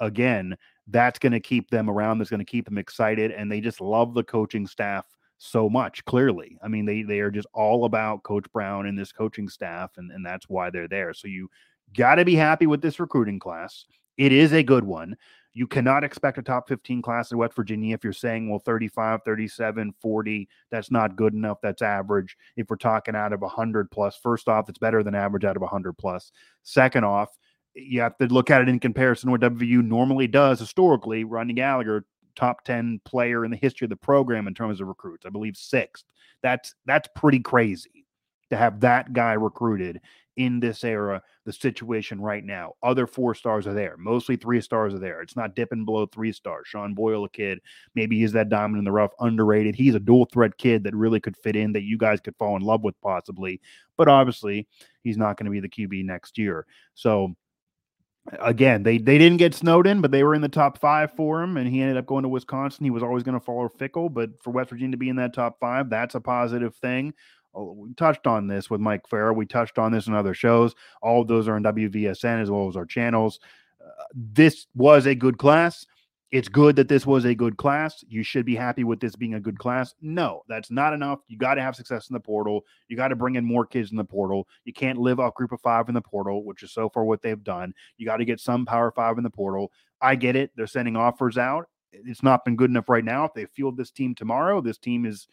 again, 0.00 0.56
that's 0.88 1.18
going 1.18 1.32
to 1.32 1.40
keep 1.40 1.70
them 1.70 1.88
around. 1.88 2.18
That's 2.18 2.28
going 2.28 2.44
to 2.44 2.44
keep 2.44 2.66
them 2.66 2.78
excited. 2.78 3.30
And 3.30 3.50
they 3.50 3.60
just 3.60 3.80
love 3.80 4.12
the 4.12 4.24
coaching 4.24 4.66
staff 4.66 5.06
so 5.38 5.70
much, 5.70 6.04
clearly. 6.04 6.58
I 6.62 6.68
mean, 6.68 6.84
they, 6.84 7.02
they 7.02 7.20
are 7.20 7.30
just 7.30 7.46
all 7.54 7.84
about 7.84 8.24
Coach 8.24 8.44
Brown 8.52 8.86
and 8.86 8.98
this 8.98 9.12
coaching 9.12 9.48
staff, 9.48 9.92
and, 9.96 10.10
and 10.10 10.26
that's 10.26 10.48
why 10.50 10.68
they're 10.68 10.88
there. 10.88 11.14
So 11.14 11.28
you 11.28 11.48
got 11.96 12.16
to 12.16 12.24
be 12.24 12.34
happy 12.34 12.66
with 12.66 12.82
this 12.82 13.00
recruiting 13.00 13.38
class. 13.38 13.86
It 14.18 14.32
is 14.32 14.52
a 14.52 14.62
good 14.62 14.84
one. 14.84 15.16
You 15.52 15.66
cannot 15.66 16.04
expect 16.04 16.38
a 16.38 16.42
top 16.42 16.68
15 16.68 17.02
class 17.02 17.32
in 17.32 17.38
West 17.38 17.54
Virginia 17.54 17.94
if 17.94 18.04
you're 18.04 18.12
saying, 18.12 18.48
well, 18.48 18.60
35, 18.60 19.20
37, 19.24 19.94
40, 20.00 20.48
that's 20.70 20.90
not 20.90 21.16
good 21.16 21.34
enough. 21.34 21.58
That's 21.60 21.82
average. 21.82 22.36
If 22.56 22.70
we're 22.70 22.76
talking 22.76 23.16
out 23.16 23.32
of 23.32 23.40
100 23.40 23.90
plus, 23.90 24.16
first 24.16 24.48
off, 24.48 24.68
it's 24.68 24.78
better 24.78 25.02
than 25.02 25.14
average 25.14 25.44
out 25.44 25.56
of 25.56 25.62
100 25.62 25.94
plus. 25.94 26.30
Second 26.62 27.04
off, 27.04 27.36
you 27.74 28.00
have 28.00 28.16
to 28.18 28.26
look 28.26 28.50
at 28.50 28.60
it 28.60 28.68
in 28.68 28.78
comparison 28.78 29.30
what 29.30 29.40
WVU 29.40 29.84
normally 29.84 30.26
does 30.26 30.60
historically. 30.60 31.24
Rodney 31.24 31.54
Gallagher, 31.54 32.04
top 32.36 32.64
10 32.64 33.00
player 33.04 33.44
in 33.44 33.50
the 33.50 33.56
history 33.56 33.86
of 33.86 33.90
the 33.90 33.96
program 33.96 34.46
in 34.46 34.54
terms 34.54 34.80
of 34.80 34.88
recruits, 34.88 35.26
I 35.26 35.30
believe 35.30 35.56
sixth. 35.56 36.04
That's 36.42 36.74
that's 36.86 37.08
pretty 37.14 37.40
crazy 37.40 38.06
to 38.50 38.56
have 38.56 38.80
that 38.80 39.12
guy 39.12 39.34
recruited 39.34 40.00
in 40.36 40.60
this 40.60 40.84
era, 40.84 41.22
the 41.44 41.52
situation 41.52 42.20
right 42.20 42.44
now. 42.44 42.74
Other 42.82 43.06
four 43.06 43.34
stars 43.34 43.66
are 43.66 43.74
there. 43.74 43.96
Mostly 43.98 44.36
three 44.36 44.60
stars 44.60 44.94
are 44.94 44.98
there. 44.98 45.20
It's 45.20 45.36
not 45.36 45.54
dipping 45.54 45.84
below 45.84 46.06
three 46.06 46.32
stars. 46.32 46.66
Sean 46.68 46.94
Boyle, 46.94 47.24
a 47.24 47.28
kid, 47.28 47.60
maybe 47.94 48.18
he's 48.18 48.32
that 48.32 48.48
diamond 48.48 48.78
in 48.78 48.84
the 48.84 48.92
rough, 48.92 49.12
underrated. 49.20 49.74
He's 49.74 49.94
a 49.94 50.00
dual 50.00 50.26
threat 50.26 50.56
kid 50.56 50.84
that 50.84 50.94
really 50.94 51.20
could 51.20 51.36
fit 51.36 51.56
in 51.56 51.72
that 51.72 51.82
you 51.82 51.98
guys 51.98 52.20
could 52.20 52.36
fall 52.36 52.56
in 52.56 52.62
love 52.62 52.82
with 52.82 53.00
possibly. 53.00 53.60
But 53.96 54.08
obviously, 54.08 54.66
he's 55.02 55.16
not 55.16 55.36
going 55.36 55.46
to 55.46 55.50
be 55.50 55.60
the 55.60 55.68
QB 55.68 56.04
next 56.04 56.38
year. 56.38 56.66
So 56.94 57.34
again, 58.40 58.82
they 58.82 58.98
they 58.98 59.18
didn't 59.18 59.38
get 59.38 59.54
Snowden, 59.54 60.00
but 60.00 60.10
they 60.10 60.22
were 60.22 60.34
in 60.34 60.42
the 60.42 60.48
top 60.48 60.78
five 60.78 61.12
for 61.16 61.42
him, 61.42 61.56
and 61.56 61.68
he 61.68 61.80
ended 61.80 61.96
up 61.96 62.06
going 62.06 62.22
to 62.22 62.28
Wisconsin. 62.28 62.84
He 62.84 62.90
was 62.90 63.02
always 63.02 63.22
going 63.22 63.38
to 63.38 63.44
follow 63.44 63.68
Fickell, 63.68 64.12
but 64.12 64.30
for 64.42 64.50
West 64.50 64.70
Virginia 64.70 64.92
to 64.92 64.98
be 64.98 65.08
in 65.08 65.16
that 65.16 65.34
top 65.34 65.58
five, 65.58 65.90
that's 65.90 66.14
a 66.14 66.20
positive 66.20 66.74
thing. 66.76 67.14
Oh, 67.54 67.72
we 67.72 67.92
touched 67.94 68.26
on 68.26 68.46
this 68.46 68.70
with 68.70 68.80
Mike 68.80 69.08
Farrell. 69.08 69.34
We 69.34 69.46
touched 69.46 69.78
on 69.78 69.92
this 69.92 70.06
in 70.06 70.14
other 70.14 70.34
shows. 70.34 70.74
All 71.02 71.22
of 71.22 71.28
those 71.28 71.48
are 71.48 71.56
on 71.56 71.64
WVSN 71.64 72.40
as 72.40 72.50
well 72.50 72.68
as 72.68 72.76
our 72.76 72.86
channels. 72.86 73.40
Uh, 73.80 74.04
this 74.14 74.66
was 74.74 75.06
a 75.06 75.14
good 75.14 75.38
class. 75.38 75.86
It's 76.30 76.48
good 76.48 76.76
that 76.76 76.86
this 76.86 77.04
was 77.04 77.24
a 77.24 77.34
good 77.34 77.56
class. 77.56 78.04
You 78.08 78.22
should 78.22 78.46
be 78.46 78.54
happy 78.54 78.84
with 78.84 79.00
this 79.00 79.16
being 79.16 79.34
a 79.34 79.40
good 79.40 79.58
class. 79.58 79.94
No, 80.00 80.42
that's 80.48 80.70
not 80.70 80.92
enough. 80.92 81.18
You 81.26 81.36
got 81.36 81.54
to 81.54 81.62
have 81.62 81.74
success 81.74 82.08
in 82.08 82.14
the 82.14 82.20
portal. 82.20 82.64
You 82.86 82.96
got 82.96 83.08
to 83.08 83.16
bring 83.16 83.34
in 83.34 83.44
more 83.44 83.66
kids 83.66 83.90
in 83.90 83.96
the 83.96 84.04
portal. 84.04 84.46
You 84.64 84.72
can't 84.72 84.98
live 84.98 85.18
off 85.18 85.34
group 85.34 85.50
of 85.50 85.60
five 85.60 85.88
in 85.88 85.94
the 85.94 86.00
portal, 86.00 86.44
which 86.44 86.62
is 86.62 86.70
so 86.70 86.88
far 86.88 87.04
what 87.04 87.20
they've 87.20 87.42
done. 87.42 87.74
You 87.96 88.06
got 88.06 88.18
to 88.18 88.24
get 88.24 88.38
some 88.38 88.64
power 88.64 88.92
five 88.92 89.18
in 89.18 89.24
the 89.24 89.30
portal. 89.30 89.72
I 90.00 90.14
get 90.14 90.36
it. 90.36 90.52
They're 90.54 90.68
sending 90.68 90.94
offers 90.94 91.36
out. 91.36 91.68
It's 91.92 92.22
not 92.22 92.44
been 92.44 92.54
good 92.54 92.70
enough 92.70 92.88
right 92.88 93.04
now. 93.04 93.24
If 93.24 93.34
they 93.34 93.46
field 93.46 93.76
this 93.76 93.90
team 93.90 94.14
tomorrow, 94.14 94.60
this 94.60 94.78
team 94.78 95.06
is 95.06 95.26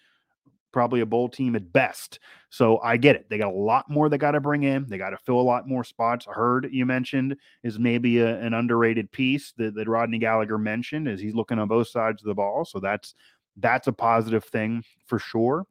probably 0.78 1.02
a 1.02 1.06
bowl 1.08 1.28
team 1.28 1.56
at 1.56 1.74
best. 1.74 2.20
So 2.52 2.78
I 2.82 2.98
get 2.98 3.16
it. 3.16 3.28
They 3.32 3.40
got 3.40 3.52
a 3.52 3.58
lot 3.58 3.90
more 3.90 4.10
they 4.10 4.20
got 4.20 4.34
to 4.34 4.40
bring 4.40 4.62
in. 4.62 4.86
They 4.88 5.00
got 5.00 5.10
to 5.10 5.18
fill 5.18 5.40
a 5.40 5.42
lot 5.42 5.68
more 5.68 5.84
spots. 5.84 6.28
Heard 6.30 6.70
you 6.72 6.86
mentioned 6.86 7.36
is 7.64 7.80
maybe 7.80 8.20
a, 8.20 8.40
an 8.40 8.54
underrated 8.54 9.12
piece 9.12 9.54
that, 9.58 9.74
that 9.74 9.88
Rodney 9.88 10.20
Gallagher 10.20 10.60
mentioned 10.60 11.08
as 11.08 11.20
he's 11.20 11.34
looking 11.34 11.58
on 11.58 11.68
both 11.68 11.88
sides 11.88 12.22
of 12.22 12.28
the 12.28 12.36
ball. 12.36 12.64
So 12.64 12.80
that's 12.80 13.16
that's 13.56 13.88
a 13.88 13.92
positive 13.92 14.44
thing 14.44 14.84
for 15.08 15.18
sure. 15.18 15.66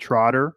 Trotter, 0.00 0.54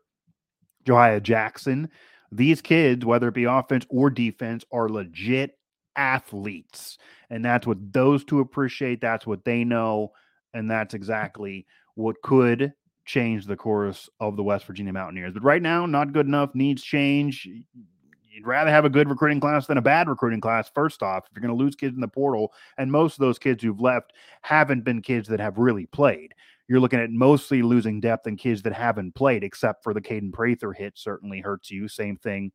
Josiah 0.84 1.20
Jackson, 1.20 1.92
these 2.32 2.64
kids, 2.64 3.06
whether 3.06 3.28
it 3.28 3.36
be 3.36 3.44
offense 3.44 3.86
or 3.90 4.10
defense, 4.10 4.66
are 4.72 4.90
legit 4.90 5.60
athletes. 5.96 6.98
And 7.30 7.46
that's 7.46 7.68
what 7.68 7.94
those 7.94 8.26
two 8.26 8.40
appreciate. 8.40 9.00
That's 9.00 9.28
what 9.28 9.46
they 9.46 9.64
know. 9.64 10.14
And 10.56 10.72
that's 10.72 10.96
exactly 10.96 11.68
what 11.94 12.16
could 12.24 12.74
change 13.06 13.46
the 13.46 13.56
course 13.56 14.10
of 14.20 14.36
the 14.36 14.44
West 14.44 14.66
Virginia 14.66 14.94
Mountaineers. 14.94 15.34
But 15.34 15.44
right 15.44 15.62
now, 15.62 15.86
not 15.86 16.14
good 16.14 16.26
enough, 16.26 16.54
needs 16.54 16.84
change. 16.84 17.46
You'd 17.46 18.46
rather 18.46 18.72
have 18.72 18.86
a 18.86 18.90
good 18.90 19.10
recruiting 19.10 19.40
class 19.40 19.68
than 19.68 19.78
a 19.78 19.82
bad 19.82 20.10
recruiting 20.10 20.42
class, 20.42 20.70
first 20.74 21.02
off, 21.02 21.26
if 21.26 21.32
you're 21.36 21.48
going 21.48 21.58
to 21.58 21.64
lose 21.64 21.76
kids 21.76 21.96
in 21.96 22.02
the 22.02 22.08
portal. 22.08 22.52
And 22.78 22.92
most 22.92 23.14
of 23.14 23.20
those 23.20 23.40
kids 23.40 23.64
who've 23.64 23.80
left 23.80 24.14
haven't 24.42 24.84
been 24.84 25.02
kids 25.02 25.30
that 25.30 25.40
have 25.40 25.58
really 25.58 25.86
played. 25.86 26.34
You're 26.68 26.80
looking 26.80 27.00
at 27.00 27.12
mostly 27.12 27.62
losing 27.62 28.00
depth 28.02 28.26
and 28.26 28.38
kids 28.38 28.64
that 28.64 28.74
haven't 28.74 29.16
played, 29.16 29.44
except 29.44 29.84
for 29.84 29.94
the 29.94 30.02
Kaden 30.02 30.34
Prather 30.34 30.74
hit 30.74 30.94
certainly 30.98 31.40
hurts 31.40 31.70
you. 31.70 31.88
Same 31.88 32.18
thing 32.18 32.52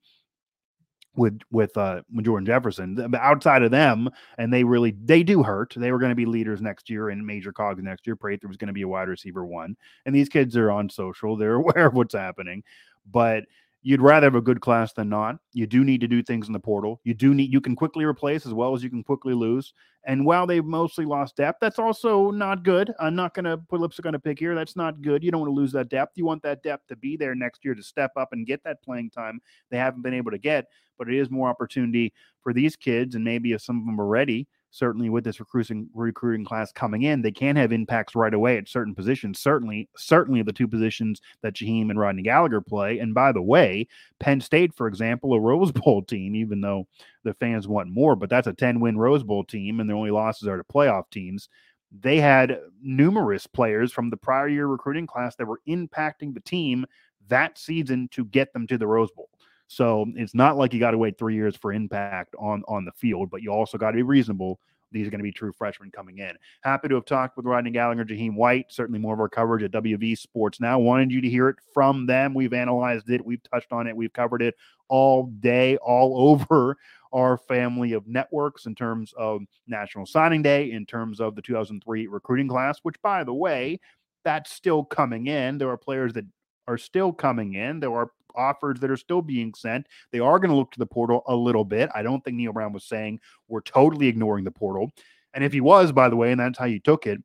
with 1.17 1.41
with 1.51 1.77
uh 1.77 2.03
with 2.15 2.25
Jordan 2.25 2.47
Jefferson. 2.47 3.15
Outside 3.19 3.63
of 3.63 3.71
them, 3.71 4.09
and 4.39 4.53
they 4.53 4.65
really 4.65 4.97
they 5.05 5.23
do 5.23 5.43
hurt. 5.43 5.75
They 5.77 5.93
were 5.93 5.99
going 5.99 6.11
to 6.11 6.17
be 6.17 6.27
leaders 6.27 6.61
next 6.61 6.89
year 6.89 7.11
and 7.11 7.27
major 7.27 7.53
cogs 7.53 7.83
next 7.83 8.07
year. 8.07 8.17
Prather 8.17 8.49
was 8.49 8.57
going 8.57 8.69
to 8.69 8.75
be 8.75 8.83
a 8.83 8.89
wide 8.89 9.09
receiver 9.09 9.45
one, 9.45 9.77
and 10.07 10.15
these 10.15 10.29
kids 10.29 10.57
are 10.57 10.71
on 10.71 10.89
social. 10.89 11.37
They're 11.37 11.55
aware 11.57 11.87
of 11.87 11.95
what's 11.95 12.15
happening, 12.15 12.63
but 13.11 13.45
you'd 13.83 14.03
rather 14.03 14.27
have 14.27 14.35
a 14.35 14.41
good 14.41 14.61
class 14.61 14.93
than 14.93 15.09
not. 15.09 15.37
You 15.53 15.67
do 15.67 15.85
need 15.85 16.01
to 16.03 16.09
do 16.09 16.23
things 16.23 16.47
in 16.47 16.53
the 16.53 16.61
portal. 16.61 17.01
You 17.05 17.15
do 17.15 17.33
need 17.35 17.53
you 17.53 17.61
can 17.61 17.75
quickly 17.75 18.05
replace 18.05 18.47
as 18.47 18.53
well 18.53 18.75
as 18.75 18.83
you 18.83 18.91
can 18.91 19.03
quickly 19.03 19.35
lose. 19.35 19.73
And 20.05 20.25
while 20.25 20.47
they've 20.47 20.65
mostly 20.65 21.05
lost 21.05 21.37
depth, 21.37 21.59
that's 21.61 21.79
also 21.79 22.31
not 22.31 22.63
good. 22.63 22.93
I'm 22.99 23.15
not 23.15 23.35
going 23.35 23.45
to 23.45 23.59
put 23.59 23.81
lipstick 23.81 24.07
on 24.07 24.15
a 24.15 24.19
pick 24.19 24.39
here. 24.39 24.55
That's 24.55 24.77
not 24.77 25.03
good. 25.03 25.23
You 25.23 25.31
don't 25.31 25.41
want 25.41 25.51
to 25.51 25.55
lose 25.55 25.73
that 25.73 25.89
depth. 25.89 26.17
You 26.17 26.25
want 26.25 26.43
that 26.43 26.63
depth 26.63 26.87
to 26.89 26.97
be 26.97 27.17
there 27.17 27.35
next 27.35 27.65
year 27.65 27.75
to 27.75 27.83
step 27.83 28.13
up 28.17 28.31
and 28.33 28.47
get 28.47 28.63
that 28.65 28.83
playing 28.83 29.11
time 29.11 29.41
they 29.71 29.79
haven't 29.79 30.03
been 30.03 30.15
able 30.15 30.31
to 30.31 30.39
get. 30.39 30.67
But 30.99 31.09
it 31.09 31.17
is 31.17 31.31
more 31.31 31.49
opportunity 31.49 32.13
for 32.43 32.53
these 32.53 32.77
kids, 32.77 33.15
and 33.15 33.25
maybe 33.25 33.53
if 33.53 33.63
some 33.63 33.79
of 33.79 33.87
them 33.87 34.01
are 34.01 34.07
ready 34.07 34.47
certainly 34.71 35.11
with 35.11 35.25
this 35.25 35.41
recruiting 35.41 35.89
recruiting 35.95 36.45
class 36.45 36.73
coming 36.73 37.03
in, 37.03 37.23
they 37.23 37.31
can 37.31 37.57
have 37.57 37.73
impacts 37.73 38.15
right 38.15 38.33
away 38.33 38.57
at 38.57 38.69
certain 38.69 38.95
positions. 38.95 39.39
Certainly, 39.39 39.89
certainly 39.97 40.43
the 40.43 40.53
two 40.53 40.69
positions 40.69 41.21
that 41.43 41.55
Jahiem 41.55 41.91
and 41.91 41.99
Rodney 41.99 42.23
Gallagher 42.23 42.61
play. 42.61 42.99
And 42.99 43.15
by 43.15 43.33
the 43.33 43.43
way, 43.43 43.87
Penn 44.19 44.41
State, 44.41 44.75
for 44.75 44.87
example, 44.87 45.35
a 45.35 45.41
Rose 45.41 45.73
Bowl 45.73 46.03
team, 46.03 46.35
even 46.35 46.61
though 46.61 46.87
the 47.25 47.35
fans 47.35 47.69
want 47.69 47.91
more, 47.91 48.17
but 48.17 48.31
that's 48.31 48.47
a 48.47 48.53
10 48.53 48.81
win 48.81 48.97
Rose 48.99 49.23
Bowl 49.23 49.45
team, 49.45 49.81
and 49.81 49.89
their 49.89 49.97
only 49.97 50.11
losses 50.11 50.49
are 50.49 50.57
to 50.57 50.65
playoff 50.65 51.11
teams. 51.11 51.49
They 51.93 52.21
had 52.21 52.61
numerous 52.81 53.47
players 53.49 53.93
from 53.93 54.11
the 54.11 54.17
prior 54.17 54.49
year 54.49 54.67
recruiting 54.67 55.09
class 55.09 55.35
that 55.37 55.47
were 55.47 55.61
impacting 55.69 56.35
the 56.35 56.41
team 56.41 56.87
that 57.31 57.59
season 57.59 58.09
to 58.13 58.25
get 58.27 58.53
them 58.53 58.67
to 58.67 58.77
the 58.77 58.87
Rose 58.87 59.11
Bowl. 59.13 59.31
So 59.71 60.05
it's 60.17 60.35
not 60.35 60.57
like 60.57 60.75
you 60.75 60.81
got 60.81 60.91
to 60.91 60.99
wait 60.99 61.17
three 61.17 61.37
years 61.37 61.55
for 61.55 61.73
impact 61.73 62.35
on 62.41 62.65
on 62.67 62.85
the 62.85 62.91
field, 62.91 63.31
but 63.31 63.41
you 63.41 63.53
also 63.53 63.79
got 63.79 63.93
to 63.93 63.97
be 63.97 64.03
reasonable. 64.03 64.59
These 64.91 65.07
are 65.07 65.11
going 65.11 65.21
to 65.21 65.25
be 65.25 65.31
true 65.31 65.53
freshmen 65.53 65.93
coming 65.93 66.19
in. 66.19 66.33
Happy 66.63 66.89
to 66.89 66.97
have 66.97 67.05
talked 67.05 67.37
with 67.37 67.47
Rodney 67.47 67.71
Gallagher, 67.71 68.05
Jahiem 68.05 68.35
White. 68.35 68.67
Certainly 68.71 68.99
more 68.99 69.15
of 69.15 69.21
our 69.21 69.29
coverage 69.29 69.63
at 69.63 69.71
WV 69.71 70.19
Sports 70.19 70.61
Now. 70.61 70.81
Wanted 70.81 71.13
you 71.13 71.21
to 71.21 71.29
hear 71.31 71.49
it 71.49 71.57
from 71.73 72.05
them. 72.05 72.35
We've 72.35 72.53
analyzed 72.53 73.11
it. 73.11 73.25
We've 73.25 73.43
touched 73.45 73.71
on 73.71 73.87
it. 73.87 73.95
We've 73.95 74.13
covered 74.13 74.43
it 74.43 74.57
all 74.89 75.27
day, 75.39 75.77
all 75.77 76.19
over 76.51 76.77
our 77.13 77.39
family 77.39 77.93
of 77.93 78.09
networks 78.09 78.67
in 78.67 78.75
terms 78.75 79.15
of 79.17 79.43
National 79.69 80.05
Signing 80.05 80.43
Day, 80.43 80.73
in 80.73 80.85
terms 80.85 81.21
of 81.21 81.37
the 81.37 81.43
2003 81.43 82.09
recruiting 82.09 82.49
class, 82.49 82.81
which, 82.83 83.01
by 83.03 83.23
the 83.23 83.35
way, 83.35 83.79
that's 84.25 84.53
still 84.53 84.83
coming 84.83 85.29
in. 85.29 85.59
There 85.59 85.71
are 85.71 85.77
players 85.77 86.13
that 86.15 86.25
are 86.67 86.79
still 86.79 87.13
coming 87.13 87.55
in. 87.55 87.79
There 87.79 87.95
are 87.95 88.11
offers 88.35 88.81
that 88.81 88.91
are 88.91 88.97
still 88.97 89.23
being 89.23 89.55
sent. 89.55 89.87
They 90.13 90.21
are 90.21 90.39
going 90.39 90.51
to 90.51 90.57
look 90.57 90.73
to 90.73 90.79
the 90.79 90.87
portal 90.87 91.23
a 91.27 91.35
little 91.35 91.65
bit. 91.65 91.91
I 91.95 92.03
don't 92.03 92.25
think 92.25 92.37
Neal 92.37 92.53
Brown 92.53 92.73
was 92.73 92.85
saying 92.85 93.21
we're 93.49 93.61
totally 93.61 94.07
ignoring 94.09 94.45
the 94.45 94.51
portal. 94.51 94.91
And 95.35 95.45
if 95.45 95.53
he 95.53 95.61
was, 95.61 95.93
by 95.93 96.09
the 96.09 96.17
way, 96.17 96.33
and 96.33 96.41
that's 96.41 96.59
how 96.59 96.65
you 96.67 96.81
took 96.81 97.07
it, 97.07 97.23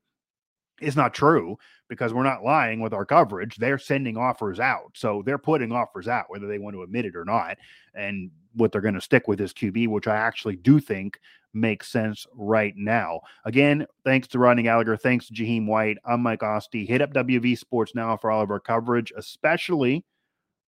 it's 0.80 0.96
not 0.96 1.14
true 1.14 1.58
because 1.88 2.14
we're 2.14 2.24
not 2.24 2.44
lying 2.44 2.82
with 2.82 2.94
our 2.94 3.06
coverage. 3.06 3.56
They're 3.58 3.78
sending 3.78 4.18
offers 4.18 4.60
out. 4.60 4.92
So 4.96 5.24
they're 5.26 5.38
putting 5.38 5.72
offers 5.72 6.08
out, 6.08 6.26
whether 6.28 6.48
they 6.48 6.60
want 6.60 6.76
to 6.76 6.84
admit 6.84 7.06
it 7.06 7.16
or 7.16 7.26
not. 7.26 7.58
And 7.94 8.32
what 8.54 8.72
they're 8.72 8.82
going 8.82 8.96
to 8.96 9.02
stick 9.02 9.28
with 9.28 9.40
is 9.40 9.54
QB, 9.54 9.88
which 9.88 10.08
I 10.08 10.16
actually 10.16 10.56
do 10.56 10.80
think 10.80 11.20
makes 11.54 11.90
sense 11.90 12.28
right 12.34 12.74
now. 12.76 13.22
Again, 13.46 13.86
thanks 14.04 14.28
to 14.30 14.40
Rodney 14.40 14.64
Gallagher. 14.64 14.98
Thanks 14.98 15.28
to 15.28 15.34
Jahiem 15.34 15.68
White. 15.68 15.98
I'm 16.06 16.22
Mike 16.22 16.44
Asti. 16.44 16.86
Hit 16.86 17.02
up 17.02 17.14
WV 17.14 17.58
Sports 17.58 17.96
now 17.96 18.18
for 18.18 18.30
all 18.30 18.42
of 18.42 18.52
our 18.52 18.60
coverage, 18.60 19.14
especially 19.16 20.04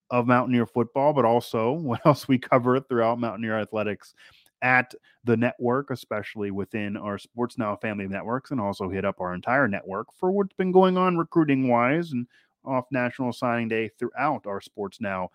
of 0.09 0.27
Mountaineer 0.27 0.65
football, 0.65 1.13
but 1.13 1.25
also 1.25 1.71
what 1.73 2.05
else 2.05 2.27
we 2.27 2.37
cover 2.37 2.79
throughout 2.79 3.19
Mountaineer 3.19 3.59
athletics 3.59 4.13
at 4.61 4.93
the 5.23 5.37
network, 5.37 5.91
especially 5.91 6.51
within 6.51 6.97
our 6.97 7.17
Sports 7.17 7.57
Now 7.57 7.75
family 7.75 8.05
of 8.05 8.11
networks, 8.11 8.51
and 8.51 8.59
also 8.59 8.89
hit 8.89 9.05
up 9.05 9.19
our 9.19 9.33
entire 9.33 9.67
network 9.67 10.07
for 10.15 10.31
what's 10.31 10.53
been 10.53 10.71
going 10.71 10.97
on 10.97 11.17
recruiting 11.17 11.67
wise 11.67 12.11
and 12.11 12.27
off 12.65 12.85
National 12.91 13.31
Signing 13.31 13.67
Day 13.67 13.89
throughout 13.99 14.47
our 14.47 14.61
Sports 14.61 14.99
Now 14.99 15.29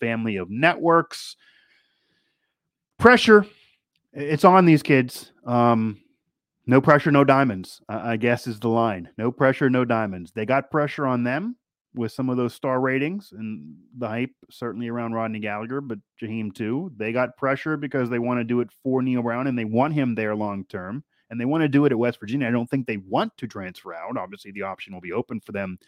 family 0.00 0.36
of 0.36 0.50
networks. 0.50 1.36
Pressure, 2.98 3.46
it's 4.12 4.44
on 4.44 4.64
these 4.64 4.82
kids. 4.82 5.32
Um, 5.44 6.00
no 6.66 6.80
pressure, 6.80 7.10
no 7.10 7.24
diamonds, 7.24 7.82
I 7.88 8.16
guess 8.16 8.46
is 8.46 8.60
the 8.60 8.68
line. 8.68 9.08
No 9.18 9.32
pressure, 9.32 9.68
no 9.68 9.84
diamonds. 9.84 10.32
They 10.32 10.46
got 10.46 10.70
pressure 10.70 11.06
on 11.06 11.24
them 11.24 11.56
with 11.94 12.12
some 12.12 12.30
of 12.30 12.36
those 12.36 12.54
star 12.54 12.80
ratings 12.80 13.32
and 13.32 13.76
the 13.98 14.08
hype 14.08 14.30
certainly 14.50 14.88
around 14.88 15.12
Rodney 15.12 15.40
Gallagher, 15.40 15.80
but 15.80 15.98
Jahiem 16.20 16.54
too. 16.54 16.90
They 16.96 17.12
got 17.12 17.36
pressure 17.36 17.76
because 17.76 18.08
they 18.08 18.18
want 18.18 18.40
to 18.40 18.44
do 18.44 18.60
it 18.60 18.70
for 18.82 19.02
Neal 19.02 19.22
Brown 19.22 19.46
and 19.46 19.58
they 19.58 19.66
want 19.66 19.94
him 19.94 20.14
there 20.14 20.34
long 20.34 20.64
term. 20.66 21.04
and 21.30 21.40
they 21.40 21.46
want 21.46 21.62
to 21.62 21.68
do 21.68 21.86
it 21.86 21.92
at 21.92 21.98
West 21.98 22.20
Virginia. 22.20 22.46
I 22.46 22.50
don't 22.50 22.68
think 22.68 22.86
they 22.86 22.98
want 22.98 23.34
to 23.38 23.46
transfer 23.46 23.94
out. 23.94 24.18
Obviously, 24.18 24.52
the 24.52 24.62
option 24.62 24.92
will 24.92 25.00
be 25.00 25.12
open 25.12 25.40
for 25.40 25.52
them 25.52 25.78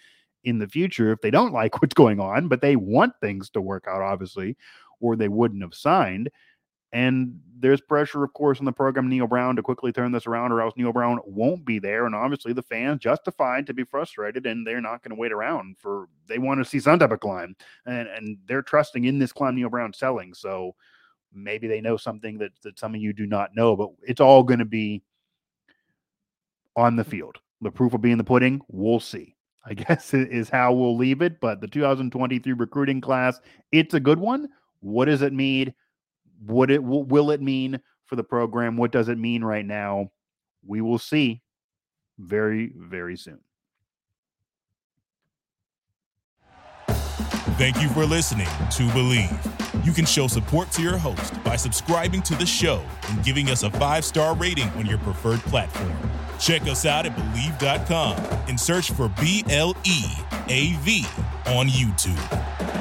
in 0.44 0.58
the 0.58 0.68
future 0.68 1.12
if 1.12 1.20
they 1.20 1.30
don't 1.30 1.52
like 1.60 1.80
what's 1.82 1.94
going 1.94 2.20
on, 2.20 2.48
but 2.48 2.60
they 2.60 2.76
want 2.76 3.12
things 3.20 3.50
to 3.50 3.60
work 3.60 3.84
out, 3.88 4.02
obviously, 4.02 4.56
or 5.00 5.16
they 5.16 5.28
wouldn't 5.28 5.62
have 5.62 5.74
signed. 5.74 6.30
And 6.94 7.40
there's 7.58 7.80
pressure, 7.80 8.22
of 8.22 8.32
course, 8.34 8.60
on 8.60 8.64
the 8.64 8.72
program, 8.72 9.08
Neal 9.08 9.26
Brown, 9.26 9.56
to 9.56 9.62
quickly 9.62 9.90
turn 9.92 10.12
this 10.12 10.28
around, 10.28 10.52
or 10.52 10.60
else 10.60 10.74
Neal 10.76 10.92
Brown 10.92 11.18
won't 11.26 11.64
be 11.64 11.80
there. 11.80 12.06
And 12.06 12.14
obviously, 12.14 12.52
the 12.52 12.62
fans 12.62 13.00
justified 13.00 13.66
to 13.66 13.74
be 13.74 13.82
frustrated, 13.82 14.46
and 14.46 14.64
they're 14.64 14.80
not 14.80 15.02
going 15.02 15.10
to 15.10 15.20
wait 15.20 15.32
around 15.32 15.76
for. 15.78 16.08
They 16.28 16.38
want 16.38 16.60
to 16.60 16.64
see 16.64 16.78
some 16.78 17.00
type 17.00 17.10
of 17.10 17.18
climb, 17.18 17.56
and 17.84 18.06
and 18.06 18.38
they're 18.46 18.62
trusting 18.62 19.04
in 19.04 19.18
this 19.18 19.32
climb 19.32 19.56
Neal 19.56 19.70
Brown 19.70 19.92
selling. 19.92 20.34
So 20.34 20.76
maybe 21.32 21.66
they 21.66 21.80
know 21.80 21.96
something 21.96 22.38
that 22.38 22.52
that 22.62 22.78
some 22.78 22.94
of 22.94 23.00
you 23.00 23.12
do 23.12 23.26
not 23.26 23.56
know, 23.56 23.74
but 23.74 23.90
it's 24.02 24.20
all 24.20 24.44
going 24.44 24.60
to 24.60 24.64
be 24.64 25.02
on 26.76 26.94
the 26.94 27.04
field. 27.04 27.38
The 27.60 27.72
proof 27.72 27.90
will 27.90 27.98
be 27.98 28.12
in 28.12 28.18
the 28.18 28.24
pudding. 28.24 28.60
We'll 28.68 29.00
see. 29.00 29.34
I 29.66 29.74
guess 29.74 30.14
is 30.14 30.48
how 30.48 30.72
we'll 30.72 30.96
leave 30.96 31.22
it. 31.22 31.40
But 31.40 31.60
the 31.60 31.66
2023 31.66 32.52
recruiting 32.52 33.00
class, 33.00 33.40
it's 33.72 33.94
a 33.94 34.00
good 34.00 34.20
one. 34.20 34.48
What 34.78 35.06
does 35.06 35.22
it 35.22 35.32
mean? 35.32 35.74
What 36.46 36.70
it 36.70 36.82
will 36.82 37.30
it 37.30 37.40
mean 37.40 37.80
for 38.06 38.16
the 38.16 38.24
program? 38.24 38.76
What 38.76 38.92
does 38.92 39.08
it 39.08 39.18
mean 39.18 39.42
right 39.44 39.64
now? 39.64 40.10
We 40.66 40.80
will 40.80 40.98
see 40.98 41.42
very, 42.18 42.72
very 42.76 43.16
soon. 43.16 43.40
Thank 47.56 47.80
you 47.80 47.88
for 47.90 48.04
listening 48.04 48.46
to 48.46 48.82
Bleav. 48.88 49.86
You 49.86 49.92
can 49.92 50.06
show 50.06 50.26
support 50.26 50.72
to 50.72 50.82
your 50.82 50.96
host 50.96 51.42
by 51.44 51.56
subscribing 51.56 52.20
to 52.22 52.34
the 52.34 52.46
show 52.46 52.82
and 53.08 53.22
giving 53.24 53.48
us 53.48 53.62
a 53.62 53.70
five 53.70 54.04
star 54.04 54.34
rating 54.34 54.68
on 54.70 54.86
your 54.86 54.98
preferred 54.98 55.40
platform. 55.40 55.92
Check 56.40 56.62
us 56.62 56.84
out 56.84 57.06
at 57.06 57.14
Bleav.com 57.14 58.16
and 58.48 58.58
search 58.58 58.90
for 58.90 59.08
B 59.20 59.44
L 59.48 59.76
E 59.84 60.04
A 60.48 60.72
V 60.80 61.06
on 61.46 61.68
YouTube. 61.68 62.73